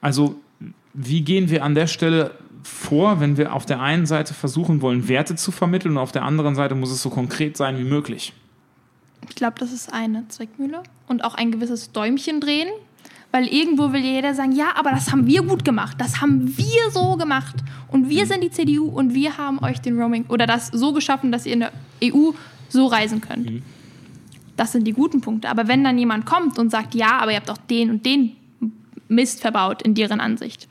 [0.00, 0.40] Also
[0.94, 5.08] wie gehen wir an der Stelle vor, wenn wir auf der einen Seite versuchen wollen,
[5.08, 8.32] Werte zu vermitteln und auf der anderen Seite muss es so konkret sein wie möglich?
[9.28, 12.68] Ich glaube, das ist eine Zweckmühle und auch ein gewisses Däumchen drehen,
[13.32, 16.90] weil irgendwo will jeder sagen, ja, aber das haben wir gut gemacht, das haben wir
[16.90, 17.56] so gemacht
[17.88, 21.32] und wir sind die CDU und wir haben euch den Roaming oder das so geschaffen,
[21.32, 22.30] dass ihr in der EU
[22.68, 23.50] so reisen könnt.
[23.50, 23.62] Mhm.
[24.56, 25.48] Das sind die guten Punkte.
[25.48, 28.36] Aber wenn dann jemand kommt und sagt, ja, aber ihr habt auch den und den
[29.08, 30.68] Mist verbaut in deren Ansicht,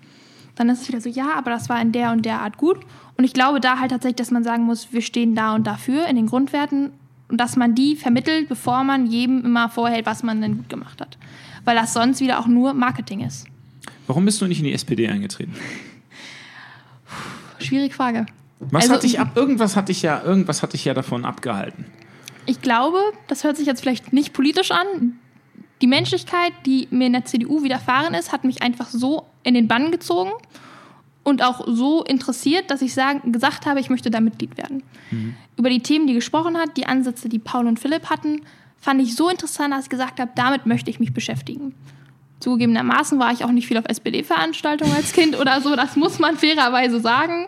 [0.56, 2.80] dann ist es wieder so, ja, aber das war in der und der Art gut.
[3.18, 6.06] Und ich glaube da halt tatsächlich, dass man sagen muss, wir stehen da und dafür
[6.08, 6.92] in den Grundwerten
[7.30, 11.02] und dass man die vermittelt, bevor man jedem immer vorhält, was man denn gut gemacht
[11.02, 11.18] hat.
[11.66, 13.48] Weil das sonst wieder auch nur Marketing ist.
[14.08, 15.56] Warum bist du nicht in die SPD eingetreten?
[17.60, 18.26] Schwierige Frage.
[18.60, 19.32] Was also, hat dich ab?
[19.36, 21.86] Irgendwas hat dich ja, irgendwas hat dich ja davon abgehalten.
[22.46, 25.18] Ich glaube, das hört sich jetzt vielleicht nicht politisch an.
[25.84, 29.68] Die Menschlichkeit, die mir in der CDU widerfahren ist, hat mich einfach so in den
[29.68, 30.32] Bann gezogen
[31.24, 34.82] und auch so interessiert, dass ich sagen, gesagt habe, ich möchte da Mitglied werden.
[35.12, 35.36] Mhm.
[35.58, 38.44] Über die Themen, die gesprochen hat, die Ansätze, die Paul und Philipp hatten,
[38.78, 41.76] fand ich so interessant, dass ich gesagt habe, damit möchte ich mich beschäftigen.
[42.40, 46.38] Zugegebenermaßen war ich auch nicht viel auf SPD-Veranstaltungen als Kind oder so, das muss man
[46.38, 47.48] fairerweise sagen.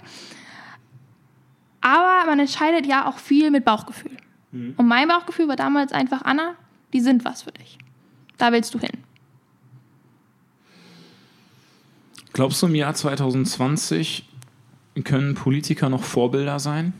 [1.79, 4.17] Aber man entscheidet ja auch viel mit Bauchgefühl.
[4.51, 4.73] Mhm.
[4.75, 6.55] Und mein Bauchgefühl war damals einfach, Anna,
[6.91, 7.77] die sind was für dich.
[8.37, 8.91] Da willst du hin.
[12.33, 14.27] Glaubst du, im Jahr 2020
[15.03, 16.93] können Politiker noch Vorbilder sein?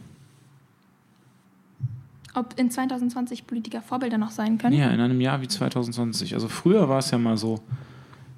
[2.34, 4.78] Ob in 2020 Politiker Vorbilder noch sein können?
[4.78, 6.34] Ja, in einem Jahr wie 2020.
[6.34, 7.62] Also früher war es ja mal so,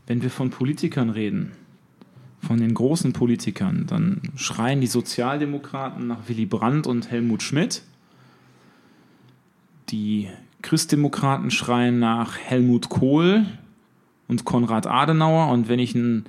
[0.06, 1.52] wenn wir von Politikern reden,
[2.42, 7.82] von den großen Politikern, dann schreien die Sozialdemokraten nach Willy Brandt und Helmut Schmidt.
[9.90, 10.30] Die
[10.62, 13.46] Christdemokraten schreien nach Helmut Kohl
[14.28, 15.52] und Konrad Adenauer.
[15.52, 16.26] Und wenn ich ein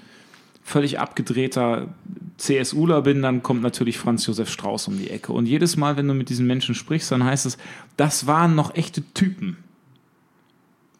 [0.62, 1.88] völlig abgedrehter
[2.36, 5.32] CSUler bin, dann kommt natürlich Franz Josef Strauß um die Ecke.
[5.32, 7.58] Und jedes Mal, wenn du mit diesen Menschen sprichst, dann heißt es,
[7.96, 9.56] das waren noch echte Typen.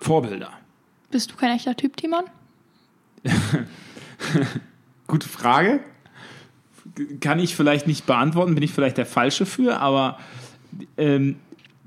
[0.00, 0.50] Vorbilder.
[1.10, 2.24] Bist du kein echter Typ, Timon?
[5.06, 5.80] Gute Frage.
[7.20, 10.18] Kann ich vielleicht nicht beantworten, bin ich vielleicht der Falsche für, aber
[10.96, 11.36] ähm,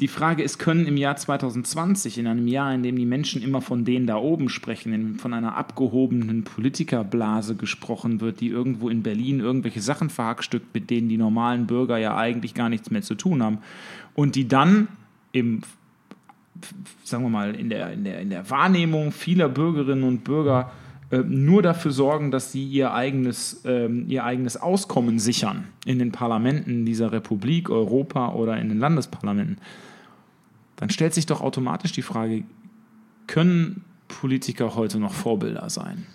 [0.02, 3.62] die Frage ist, können im Jahr 2020, in einem Jahr, in dem die Menschen immer
[3.62, 9.39] von denen da oben sprechen, von einer abgehobenen Politikerblase gesprochen wird, die irgendwo in Berlin
[9.39, 13.43] irgendwelche Sachen verhackstückt, mit denen die normalen Bürger ja eigentlich gar nichts mehr zu tun
[13.43, 13.60] haben,
[14.16, 14.88] und die dann
[15.32, 15.62] im
[17.04, 20.72] sagen wir mal, in der, in der, in der Wahrnehmung vieler Bürgerinnen und Bürger
[21.10, 26.12] äh, nur dafür sorgen, dass sie ihr eigenes, ähm, ihr eigenes Auskommen sichern in den
[26.12, 29.58] Parlamenten dieser Republik, Europa oder in den Landesparlamenten,
[30.82, 32.43] dann stellt sich doch automatisch die Frage,
[33.27, 36.07] können Politiker heute noch Vorbilder sein?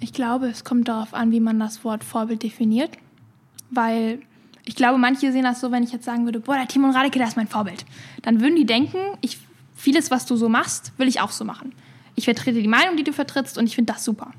[0.00, 2.96] Ich glaube, es kommt darauf an, wie man das Wort Vorbild definiert,
[3.70, 4.20] weil
[4.64, 7.18] ich glaube, manche sehen das so, wenn ich jetzt sagen würde, boah, der Timon Radeke,
[7.18, 7.84] der ist mein Vorbild.
[8.22, 9.38] Dann würden die denken, ich,
[9.74, 11.72] vieles, was du so machst, will ich auch so machen.
[12.14, 14.32] Ich vertrete die Meinung, die du vertrittst und ich finde das super.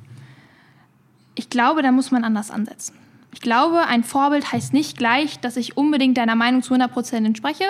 [1.35, 2.95] Ich glaube, da muss man anders ansetzen.
[3.31, 7.65] Ich glaube, ein Vorbild heißt nicht gleich, dass ich unbedingt deiner Meinung zu 100% entspreche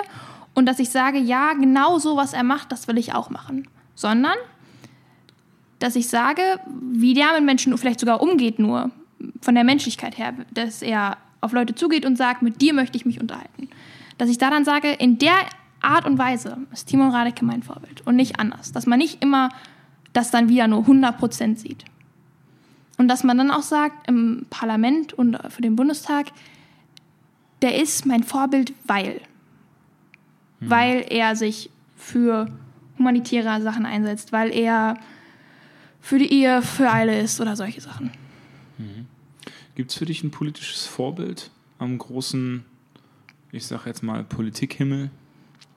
[0.58, 3.68] und dass ich sage, ja, genau so, was er macht, das will ich auch machen.
[3.94, 4.34] Sondern,
[5.78, 8.90] dass ich sage, wie der mit Menschen vielleicht sogar umgeht, nur
[9.40, 13.06] von der Menschlichkeit her, dass er auf Leute zugeht und sagt, mit dir möchte ich
[13.06, 13.68] mich unterhalten.
[14.18, 15.36] Dass ich da dann sage, in der
[15.80, 18.72] Art und Weise ist Timon Radeke mein Vorbild und nicht anders.
[18.72, 19.50] Dass man nicht immer
[20.12, 21.84] das dann wieder nur 100% sieht.
[22.96, 26.32] Und dass man dann auch sagt, im Parlament und für den Bundestag,
[27.62, 29.20] der ist mein Vorbild, weil.
[30.60, 30.70] Mhm.
[30.70, 32.48] Weil er sich für
[32.98, 34.98] humanitäre Sachen einsetzt, weil er
[36.00, 38.10] für die Ehe für alle ist oder solche Sachen.
[38.78, 39.06] Mhm.
[39.74, 42.64] Gibt es für dich ein politisches Vorbild am großen,
[43.52, 45.10] ich sag jetzt mal, Politikhimmel?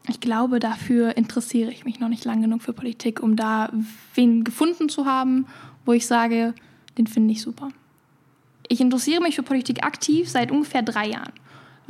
[0.07, 3.71] Ich glaube, dafür interessiere ich mich noch nicht lang genug für Politik, um da
[4.15, 5.45] wen gefunden zu haben,
[5.85, 6.55] wo ich sage,
[6.97, 7.69] den finde ich super.
[8.67, 11.33] Ich interessiere mich für Politik aktiv seit ungefähr drei Jahren.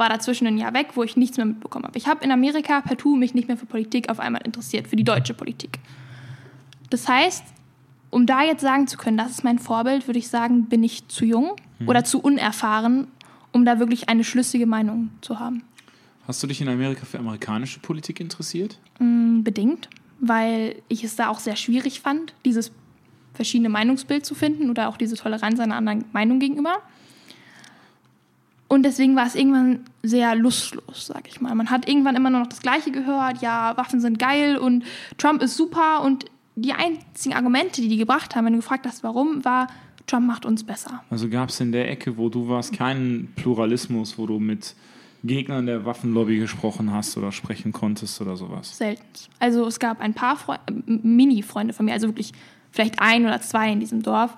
[0.01, 1.95] War dazwischen ein Jahr weg, wo ich nichts mehr mitbekommen habe.
[1.95, 5.03] Ich habe in Amerika partout mich nicht mehr für Politik auf einmal interessiert, für die
[5.03, 5.77] deutsche Politik.
[6.89, 7.43] Das heißt,
[8.09, 11.07] um da jetzt sagen zu können, das ist mein Vorbild, würde ich sagen, bin ich
[11.07, 11.87] zu jung hm.
[11.87, 13.09] oder zu unerfahren,
[13.51, 15.61] um da wirklich eine schlüssige Meinung zu haben.
[16.27, 18.79] Hast du dich in Amerika für amerikanische Politik interessiert?
[18.97, 19.87] Mm, bedingt,
[20.19, 22.71] weil ich es da auch sehr schwierig fand, dieses
[23.35, 26.77] verschiedene Meinungsbild zu finden oder auch diese Toleranz einer anderen Meinung gegenüber.
[28.72, 31.53] Und deswegen war es irgendwann sehr lustlos, sag ich mal.
[31.55, 33.41] Man hat irgendwann immer nur noch das Gleiche gehört.
[33.41, 34.86] Ja, Waffen sind geil und
[35.17, 36.01] Trump ist super.
[36.05, 36.24] Und
[36.55, 39.67] die einzigen Argumente, die die gebracht haben, wenn du gefragt hast, warum, war,
[40.07, 41.03] Trump macht uns besser.
[41.09, 44.74] Also gab es in der Ecke, wo du warst, keinen Pluralismus, wo du mit
[45.26, 48.78] Gegnern der Waffenlobby gesprochen hast oder sprechen konntest oder sowas?
[48.78, 49.03] Selten.
[49.39, 52.32] Also es gab ein paar Fre Mini-Freunde von mir, also wirklich
[52.72, 54.38] vielleicht ein oder zwei in diesem Dorf,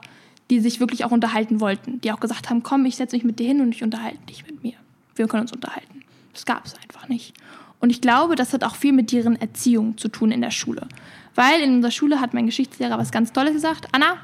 [0.53, 3.39] die sich wirklich auch unterhalten wollten, die auch gesagt haben, komm, ich setze mich mit
[3.39, 4.73] dir hin und ich unterhalte dich mit mir.
[5.15, 6.01] Wir können uns unterhalten.
[6.31, 7.33] Das gab es einfach nicht.
[7.79, 10.87] Und ich glaube, das hat auch viel mit deren Erziehung zu tun in der Schule.
[11.35, 13.87] Weil in unserer Schule hat mein Geschichtslehrer was ganz Tolles gesagt.
[13.91, 14.17] Anna,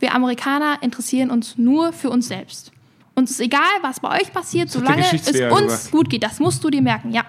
[0.00, 2.72] wir Amerikaner interessieren uns nur für uns selbst.
[3.14, 5.92] Uns ist egal, was bei euch passiert, solange es uns gesagt.
[5.92, 6.22] gut geht.
[6.22, 7.24] Das musst du dir merken, ja.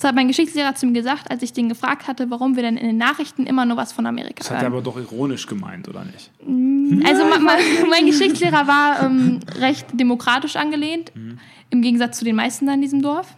[0.00, 2.78] Das hat mein Geschichtslehrer zu mir gesagt, als ich den gefragt hatte, warum wir denn
[2.78, 4.54] in den Nachrichten immer nur was von Amerika das hören.
[4.54, 6.30] Das hat er aber doch ironisch gemeint, oder nicht?
[6.42, 7.58] Mm, also mein,
[7.90, 11.38] mein Geschichtslehrer war ähm, recht demokratisch angelehnt, mhm.
[11.68, 13.36] im Gegensatz zu den meisten da in diesem Dorf.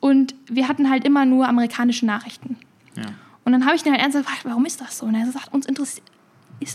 [0.00, 2.56] Und wir hatten halt immer nur amerikanische Nachrichten.
[2.96, 3.04] Ja.
[3.44, 5.06] Und dann habe ich den halt ernsthaft gefragt, warum ist das so?
[5.06, 6.04] Und er sagt, uns interessiert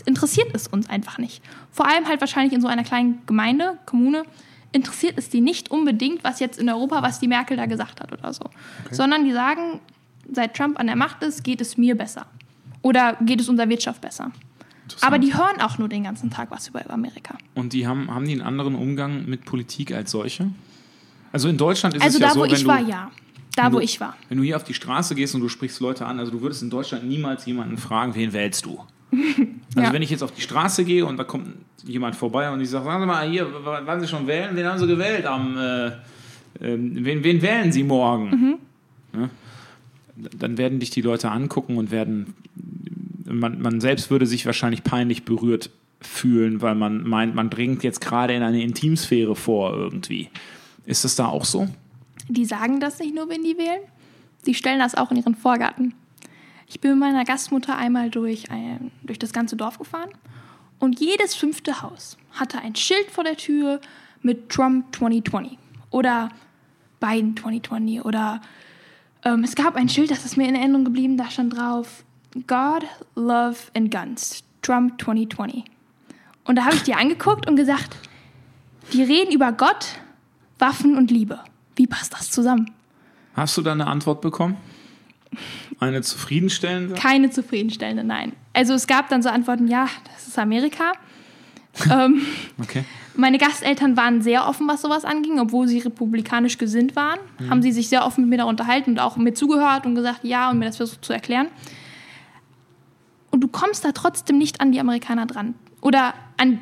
[0.06, 1.42] interessiert es uns einfach nicht.
[1.70, 4.24] Vor allem halt wahrscheinlich in so einer kleinen Gemeinde, Kommune,
[4.76, 8.12] interessiert es die nicht unbedingt, was jetzt in Europa, was die Merkel da gesagt hat
[8.12, 8.44] oder so.
[8.84, 8.94] Okay.
[8.94, 9.80] Sondern die sagen,
[10.30, 12.26] seit Trump an der Macht ist, geht es mir besser.
[12.82, 14.30] Oder geht es unserer Wirtschaft besser.
[15.00, 17.36] Aber die hören auch nur den ganzen Tag was über Amerika.
[17.54, 20.50] Und die haben, haben die einen anderen Umgang mit Politik als solche?
[21.32, 23.10] Also in Deutschland ist also es ja so, Also da, wo ich war, ja.
[23.56, 24.14] Da, wo du, ich war.
[24.28, 26.62] Wenn du hier auf die Straße gehst und du sprichst Leute an, also du würdest
[26.62, 28.80] in Deutschland niemals jemanden fragen, wen wählst du?
[29.12, 29.92] Also ja.
[29.92, 31.48] wenn ich jetzt auf die Straße gehe und da kommt
[31.84, 34.56] jemand vorbei und ich sage, sagen Sie mal, hier, wann Sie schon wählen?
[34.56, 35.92] Wen haben Sie gewählt am, äh, äh,
[36.60, 38.30] wen, wen, wählen Sie morgen?
[38.30, 39.20] Mhm.
[39.20, 39.30] Ja?
[40.38, 42.34] Dann werden dich die Leute angucken und werden,
[43.26, 48.00] man, man selbst würde sich wahrscheinlich peinlich berührt fühlen, weil man meint, man dringt jetzt
[48.00, 50.30] gerade in eine Intimsphäre vor irgendwie.
[50.86, 51.68] Ist das da auch so?
[52.28, 53.80] Die sagen das nicht nur, wenn die wählen,
[54.42, 55.94] sie stellen das auch in ihren Vorgarten.
[56.66, 60.10] Ich bin mit meiner Gastmutter einmal durch, ein, durch das ganze Dorf gefahren
[60.78, 63.80] und jedes fünfte Haus hatte ein Schild vor der Tür
[64.22, 65.58] mit Trump 2020
[65.90, 66.28] oder
[67.00, 68.40] Biden 2020 oder
[69.24, 72.04] ähm, es gab ein Schild, das ist mir in Erinnerung geblieben, da stand drauf
[72.46, 75.64] God, Love and Guns, Trump 2020.
[76.44, 77.96] Und da habe ich die angeguckt und gesagt,
[78.92, 79.98] die reden über Gott,
[80.58, 81.40] Waffen und Liebe.
[81.76, 82.70] Wie passt das zusammen?
[83.34, 84.56] Hast du da eine Antwort bekommen?
[85.78, 86.94] Eine zufriedenstellende?
[86.94, 88.32] Keine zufriedenstellende, nein.
[88.52, 90.92] Also es gab dann so Antworten, ja, das ist Amerika.
[91.90, 92.22] ähm,
[92.62, 92.84] Okay.
[93.14, 97.18] meine Gasteltern waren sehr offen, was sowas anging, obwohl sie republikanisch gesinnt waren.
[97.50, 100.20] Haben sie sich sehr offen mit mir da unterhalten und auch mit zugehört und gesagt,
[100.24, 101.48] ja, und mir das versucht zu erklären.
[103.30, 105.54] Und du kommst da trotzdem nicht an die Amerikaner dran.
[105.82, 106.60] Oder an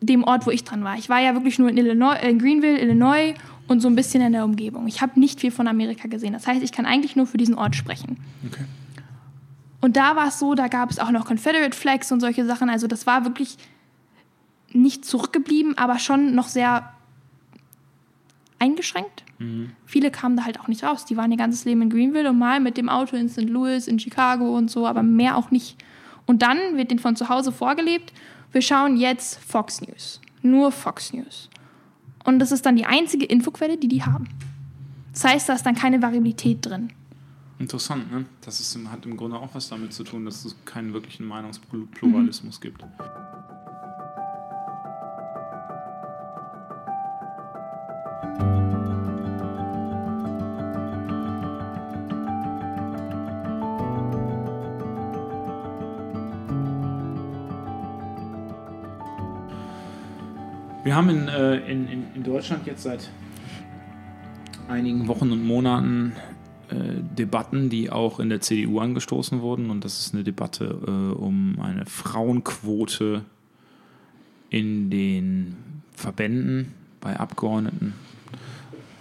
[0.00, 0.96] dem Ort, wo ich dran war.
[0.96, 3.34] Ich war ja wirklich nur in, Illinois, in Greenville, Illinois
[3.72, 4.86] und so ein bisschen in der Umgebung.
[4.86, 6.32] Ich habe nicht viel von Amerika gesehen.
[6.32, 8.18] Das heißt, ich kann eigentlich nur für diesen Ort sprechen.
[8.46, 8.64] Okay.
[9.80, 12.70] Und da war es so, da gab es auch noch Confederate Flags und solche Sachen.
[12.70, 13.56] Also das war wirklich
[14.72, 16.92] nicht zurückgeblieben, aber schon noch sehr
[18.60, 19.24] eingeschränkt.
[19.86, 21.04] Viele kamen da halt auch nicht raus.
[21.04, 23.40] Die waren ihr ganzes Leben in Greenville und mal mit dem Auto in St.
[23.40, 25.76] Louis, in Chicago und so, aber mehr auch nicht.
[26.26, 28.12] Und dann wird denen von zu Hause vorgelebt,
[28.52, 30.20] wir schauen jetzt Fox News.
[30.42, 31.48] Nur Fox News.
[32.24, 34.28] Und das ist dann die einzige Infoquelle, die die haben.
[35.12, 36.92] Das heißt, da ist dann keine Variabilität drin.
[37.58, 38.24] Interessant, ne?
[38.44, 42.60] Das ist, hat im Grunde auch was damit zu tun, dass es keinen wirklichen Meinungspluralismus
[42.60, 42.82] gibt.
[60.92, 63.08] Wir haben in, äh, in, in, in Deutschland jetzt seit
[64.68, 66.12] einigen Wochen und Monaten
[66.68, 66.74] äh,
[67.16, 69.70] Debatten, die auch in der CDU angestoßen wurden.
[69.70, 73.24] Und das ist eine Debatte äh, um eine Frauenquote
[74.50, 75.56] in den
[75.94, 77.94] Verbänden bei Abgeordneten.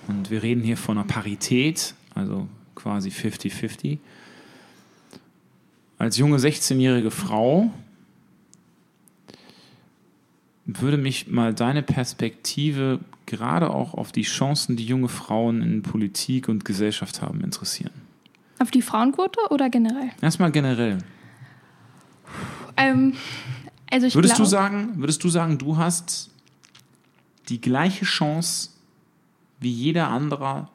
[0.07, 3.97] Und wir reden hier von einer Parität, also quasi 50-50.
[5.97, 7.69] Als junge 16-jährige Frau
[10.65, 16.49] würde mich mal deine Perspektive gerade auch auf die Chancen, die junge Frauen in Politik
[16.49, 17.93] und Gesellschaft haben, interessieren.
[18.59, 20.11] Auf die Frauenquote oder generell?
[20.21, 20.99] Erstmal generell.
[22.77, 23.13] Ähm,
[23.89, 26.29] also ich Würdest du glaub- sagen, würdest du sagen, du hast
[27.49, 28.69] die gleiche Chance
[29.59, 30.69] wie jeder anderer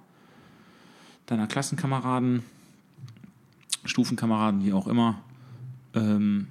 [1.27, 2.43] deiner Klassenkameraden,
[3.85, 5.21] Stufenkameraden, wie auch immer,
[5.95, 6.49] ähm,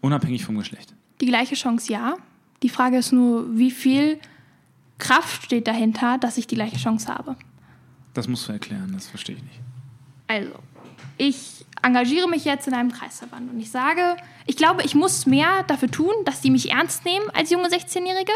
[0.00, 0.92] unabhängig vom Geschlecht?
[1.20, 2.16] Die gleiche Chance, ja.
[2.62, 4.18] Die Frage ist nur, wie viel
[4.98, 7.36] Kraft steht dahinter, dass ich die gleiche Chance habe.
[8.14, 9.60] Das musst du erklären, das verstehe ich nicht.
[10.26, 10.52] Also,
[11.18, 15.62] ich engagiere mich jetzt in einem Kreisverband und ich sage, ich glaube, ich muss mehr
[15.64, 18.32] dafür tun, dass die mich ernst nehmen als junge 16-Jährige.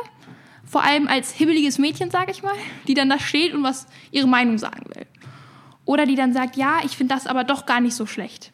[0.65, 2.55] Vor allem als hibbeliges Mädchen, sage ich mal,
[2.87, 5.07] die dann da steht und was ihre Meinung sagen will.
[5.85, 8.53] Oder die dann sagt, ja, ich finde das aber doch gar nicht so schlecht.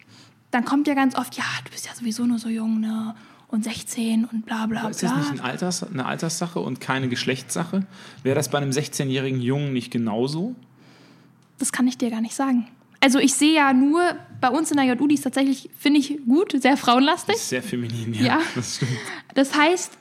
[0.51, 3.14] Dann kommt ja ganz oft, ja, du bist ja sowieso nur so jung, ne?
[3.57, 4.90] Und 16 und bla bla bla.
[4.90, 7.86] Ist das nicht ein Alters, eine Alterssache und keine Geschlechtssache?
[8.22, 10.54] Wäre das bei einem 16-jährigen Jungen nicht genauso?
[11.59, 12.68] Das kann ich dir gar nicht sagen.
[13.00, 14.02] Also ich sehe ja nur,
[14.42, 17.38] bei uns in der JU, die ist tatsächlich, finde ich, gut, sehr frauenlastig.
[17.38, 18.24] Sehr feminin, ja.
[18.24, 18.40] Ja.
[18.54, 18.90] Das stimmt.
[19.34, 19.96] Das heißt,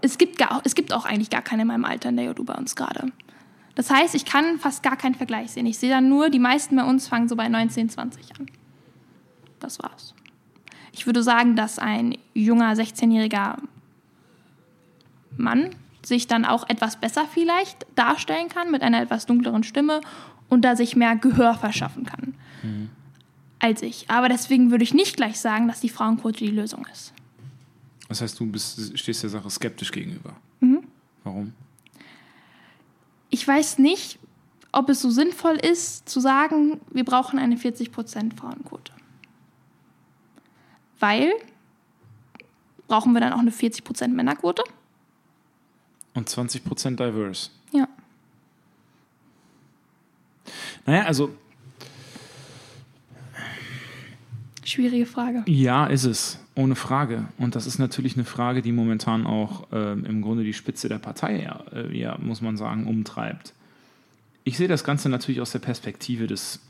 [0.00, 2.42] es gibt, gar, es gibt auch eigentlich gar keine in meinem Alter in der JU
[2.42, 3.12] bei uns gerade.
[3.74, 5.66] Das heißt, ich kann fast gar keinen Vergleich sehen.
[5.66, 8.46] Ich sehe dann nur, die meisten bei uns fangen so bei 19, 20 an.
[9.60, 10.14] Das war's.
[10.92, 13.56] Ich würde sagen, dass ein junger 16-jähriger
[15.36, 15.70] Mann
[16.02, 20.00] sich dann auch etwas besser vielleicht darstellen kann mit einer etwas dunkleren Stimme
[20.48, 22.34] und da sich mehr Gehör verschaffen kann
[23.60, 24.08] als ich.
[24.08, 27.12] Aber deswegen würde ich nicht gleich sagen, dass die Frauenquote die Lösung ist.
[28.08, 30.34] Das heißt, du bist, stehst der Sache skeptisch gegenüber.
[30.60, 30.84] Mhm.
[31.24, 31.52] Warum?
[33.30, 34.18] ich weiß nicht,
[34.72, 38.92] ob es so sinnvoll ist, zu sagen, wir brauchen eine 40% Frauenquote.
[40.98, 41.32] Weil,
[42.86, 44.64] brauchen wir dann auch eine 40% Männerquote?
[46.14, 47.50] Und 20% diverse.
[47.72, 47.88] Ja.
[50.86, 51.30] Naja, also
[54.64, 55.44] Schwierige Frage.
[55.46, 56.38] ja, ist es.
[56.54, 57.28] Ohne Frage.
[57.38, 60.98] Und das ist natürlich eine Frage, die momentan auch ähm, im Grunde die Spitze der
[60.98, 63.54] Partei, ja, äh, ja, muss man sagen, umtreibt.
[64.44, 66.60] Ich sehe das Ganze natürlich aus der Perspektive des,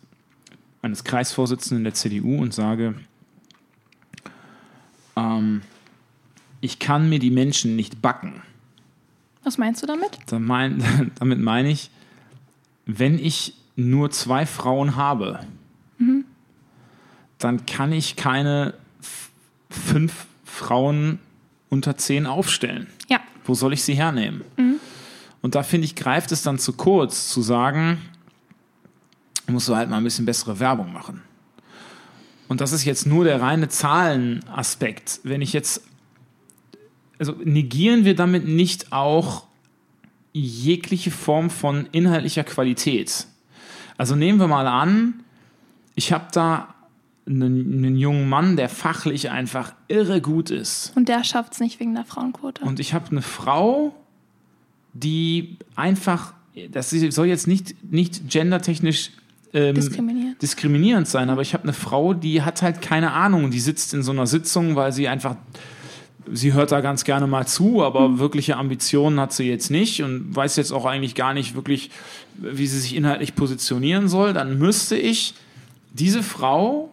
[0.82, 2.94] eines Kreisvorsitzenden der CDU und sage,
[5.18, 5.62] ähm,
[6.60, 8.42] ich kann mir die Menschen nicht backen.
[9.44, 10.10] Was meinst du damit?
[10.26, 11.90] Da mein, damit meine ich,
[12.86, 15.40] wenn ich nur zwei Frauen habe,
[17.38, 18.74] dann kann ich keine
[19.70, 21.18] fünf Frauen
[21.70, 22.88] unter zehn aufstellen.
[23.08, 23.20] Ja.
[23.44, 24.42] Wo soll ich sie hernehmen?
[25.40, 27.98] Und da finde ich, greift es dann zu kurz, zu sagen,
[29.46, 31.22] musst du halt mal ein bisschen bessere Werbung machen.
[32.48, 35.20] Und das ist jetzt nur der reine Zahlenaspekt.
[35.22, 35.82] Wenn ich jetzt,
[37.18, 39.44] also negieren wir damit nicht auch
[40.32, 43.26] jegliche Form von inhaltlicher Qualität.
[43.96, 45.24] Also nehmen wir mal an,
[45.94, 46.74] ich habe da
[47.26, 50.92] einen, einen, jungen Mann, der fachlich einfach irre gut ist.
[50.96, 52.64] Und der schafft es nicht wegen der Frauenquote.
[52.64, 53.94] Und ich habe eine Frau,
[54.94, 56.32] die einfach,
[56.70, 59.10] das soll jetzt nicht, nicht gendertechnisch
[59.52, 60.42] ähm, diskriminierend.
[60.42, 64.02] diskriminierend sein, aber ich habe eine Frau, die hat halt keine Ahnung, die sitzt in
[64.02, 65.36] so einer Sitzung, weil sie einfach
[66.32, 68.18] sie hört da ganz gerne mal zu, aber mhm.
[68.18, 71.90] wirkliche Ambitionen hat sie jetzt nicht und weiß jetzt auch eigentlich gar nicht wirklich,
[72.36, 75.34] wie sie sich inhaltlich positionieren soll, dann müsste ich
[75.92, 76.90] diese Frau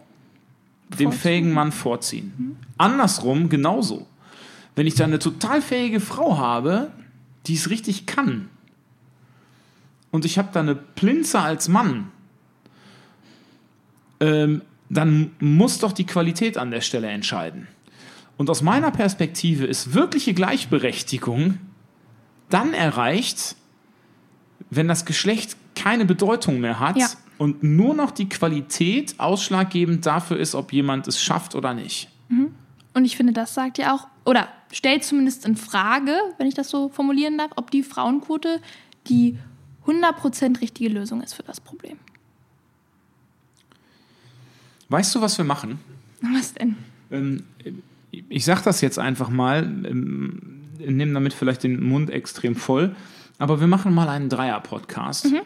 [0.99, 2.33] dem fähigen Mann vorziehen.
[2.37, 2.55] Mhm.
[2.77, 4.07] Andersrum genauso.
[4.75, 6.91] Wenn ich da eine total fähige Frau habe,
[7.47, 8.49] die es richtig kann,
[10.11, 12.09] und ich habe da eine Plinze als Mann,
[14.19, 17.67] ähm, dann muss doch die Qualität an der Stelle entscheiden.
[18.37, 21.57] Und aus meiner Perspektive ist wirkliche Gleichberechtigung
[22.49, 23.55] dann erreicht,
[24.69, 27.07] wenn das Geschlecht keine Bedeutung mehr hat ja.
[27.37, 32.09] und nur noch die Qualität ausschlaggebend dafür ist, ob jemand es schafft oder nicht.
[32.29, 32.53] Mhm.
[32.93, 36.69] Und ich finde, das sagt ja auch, oder stellt zumindest in Frage, wenn ich das
[36.69, 38.61] so formulieren darf, ob die Frauenquote
[39.07, 39.37] die
[39.85, 41.97] 100% richtige Lösung ist für das Problem.
[44.89, 45.79] Weißt du, was wir machen?
[46.21, 46.75] Was denn?
[47.11, 47.43] Ähm,
[48.29, 52.95] ich sage das jetzt einfach mal, ähm, nehme damit vielleicht den Mund extrem voll,
[53.37, 55.41] aber wir machen mal einen Dreier-Podcast mhm.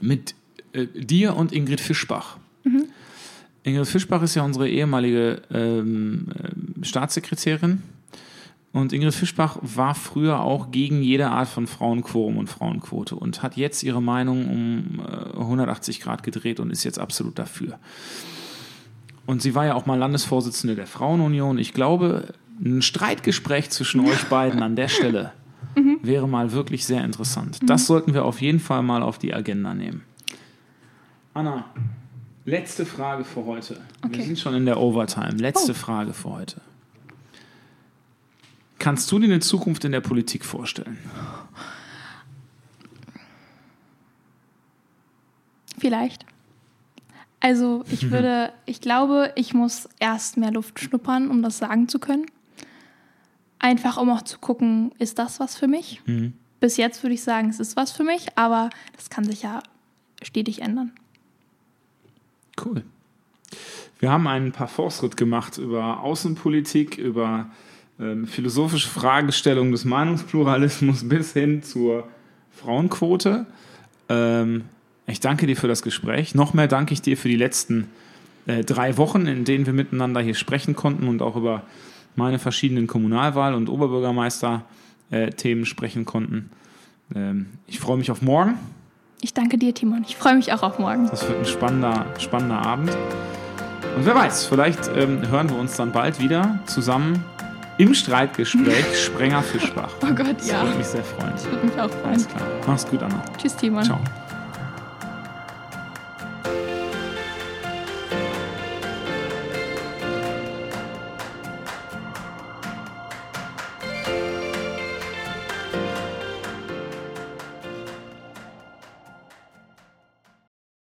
[0.00, 0.34] mit
[0.72, 2.38] äh, dir und Ingrid Fischbach.
[2.64, 2.86] Mhm.
[3.62, 7.82] Ingrid Fischbach ist ja unsere ehemalige ähm, äh, Staatssekretärin.
[8.74, 13.56] Und Ingrid Fischbach war früher auch gegen jede Art von Frauenquorum und Frauenquote und hat
[13.56, 17.78] jetzt ihre Meinung um äh, 180 Grad gedreht und ist jetzt absolut dafür.
[19.26, 21.56] Und sie war ja auch mal Landesvorsitzende der Frauenunion.
[21.56, 25.32] Ich glaube, ein Streitgespräch zwischen euch beiden an der Stelle
[25.76, 26.00] mhm.
[26.02, 27.62] wäre mal wirklich sehr interessant.
[27.62, 27.66] Mhm.
[27.68, 30.02] Das sollten wir auf jeden Fall mal auf die Agenda nehmen.
[31.32, 31.64] Anna,
[32.44, 33.80] letzte Frage für heute.
[34.04, 34.16] Okay.
[34.16, 35.36] Wir sind schon in der Overtime.
[35.36, 35.76] Letzte oh.
[35.76, 36.60] Frage für heute.
[38.84, 40.98] Kannst du dir eine Zukunft in der Politik vorstellen?
[45.78, 46.26] Vielleicht.
[47.40, 48.10] Also ich mhm.
[48.10, 52.26] würde, ich glaube, ich muss erst mehr Luft schnuppern, um das sagen zu können.
[53.58, 56.02] Einfach um auch zu gucken, ist das was für mich?
[56.04, 56.34] Mhm.
[56.60, 59.62] Bis jetzt würde ich sagen, es ist was für mich, aber das kann sich ja
[60.20, 60.92] stetig ändern.
[62.62, 62.84] Cool.
[63.98, 67.50] Wir haben einen paar Fortschritt gemacht über Außenpolitik, über
[68.00, 72.08] ähm, philosophische Fragestellungen des Meinungspluralismus bis hin zur
[72.52, 73.46] Frauenquote.
[74.08, 74.64] Ähm,
[75.06, 76.34] ich danke dir für das Gespräch.
[76.34, 77.88] Noch mehr danke ich dir für die letzten
[78.46, 81.62] äh, drei Wochen, in denen wir miteinander hier sprechen konnten und auch über
[82.16, 86.50] meine verschiedenen Kommunalwahl- und Oberbürgermeister-Themen äh, sprechen konnten.
[87.14, 88.54] Ähm, ich freue mich auf morgen.
[89.20, 90.04] Ich danke dir, Timon.
[90.06, 91.08] Ich freue mich auch auf morgen.
[91.08, 92.90] Das wird ein spannender, spannender Abend.
[93.96, 97.24] Und wer weiß, vielleicht ähm, hören wir uns dann bald wieder zusammen
[97.78, 99.90] im Streitgespräch Sprenger Fischbach.
[100.02, 100.60] Oh Gott, das ja.
[100.60, 101.32] Das würde mich sehr freuen.
[101.32, 102.04] Das würde mich auch freuen.
[102.06, 102.42] Alles klar.
[102.66, 103.22] Mach's gut, Anna.
[103.38, 103.84] Tschüss, Timon.
[103.84, 104.00] Ciao.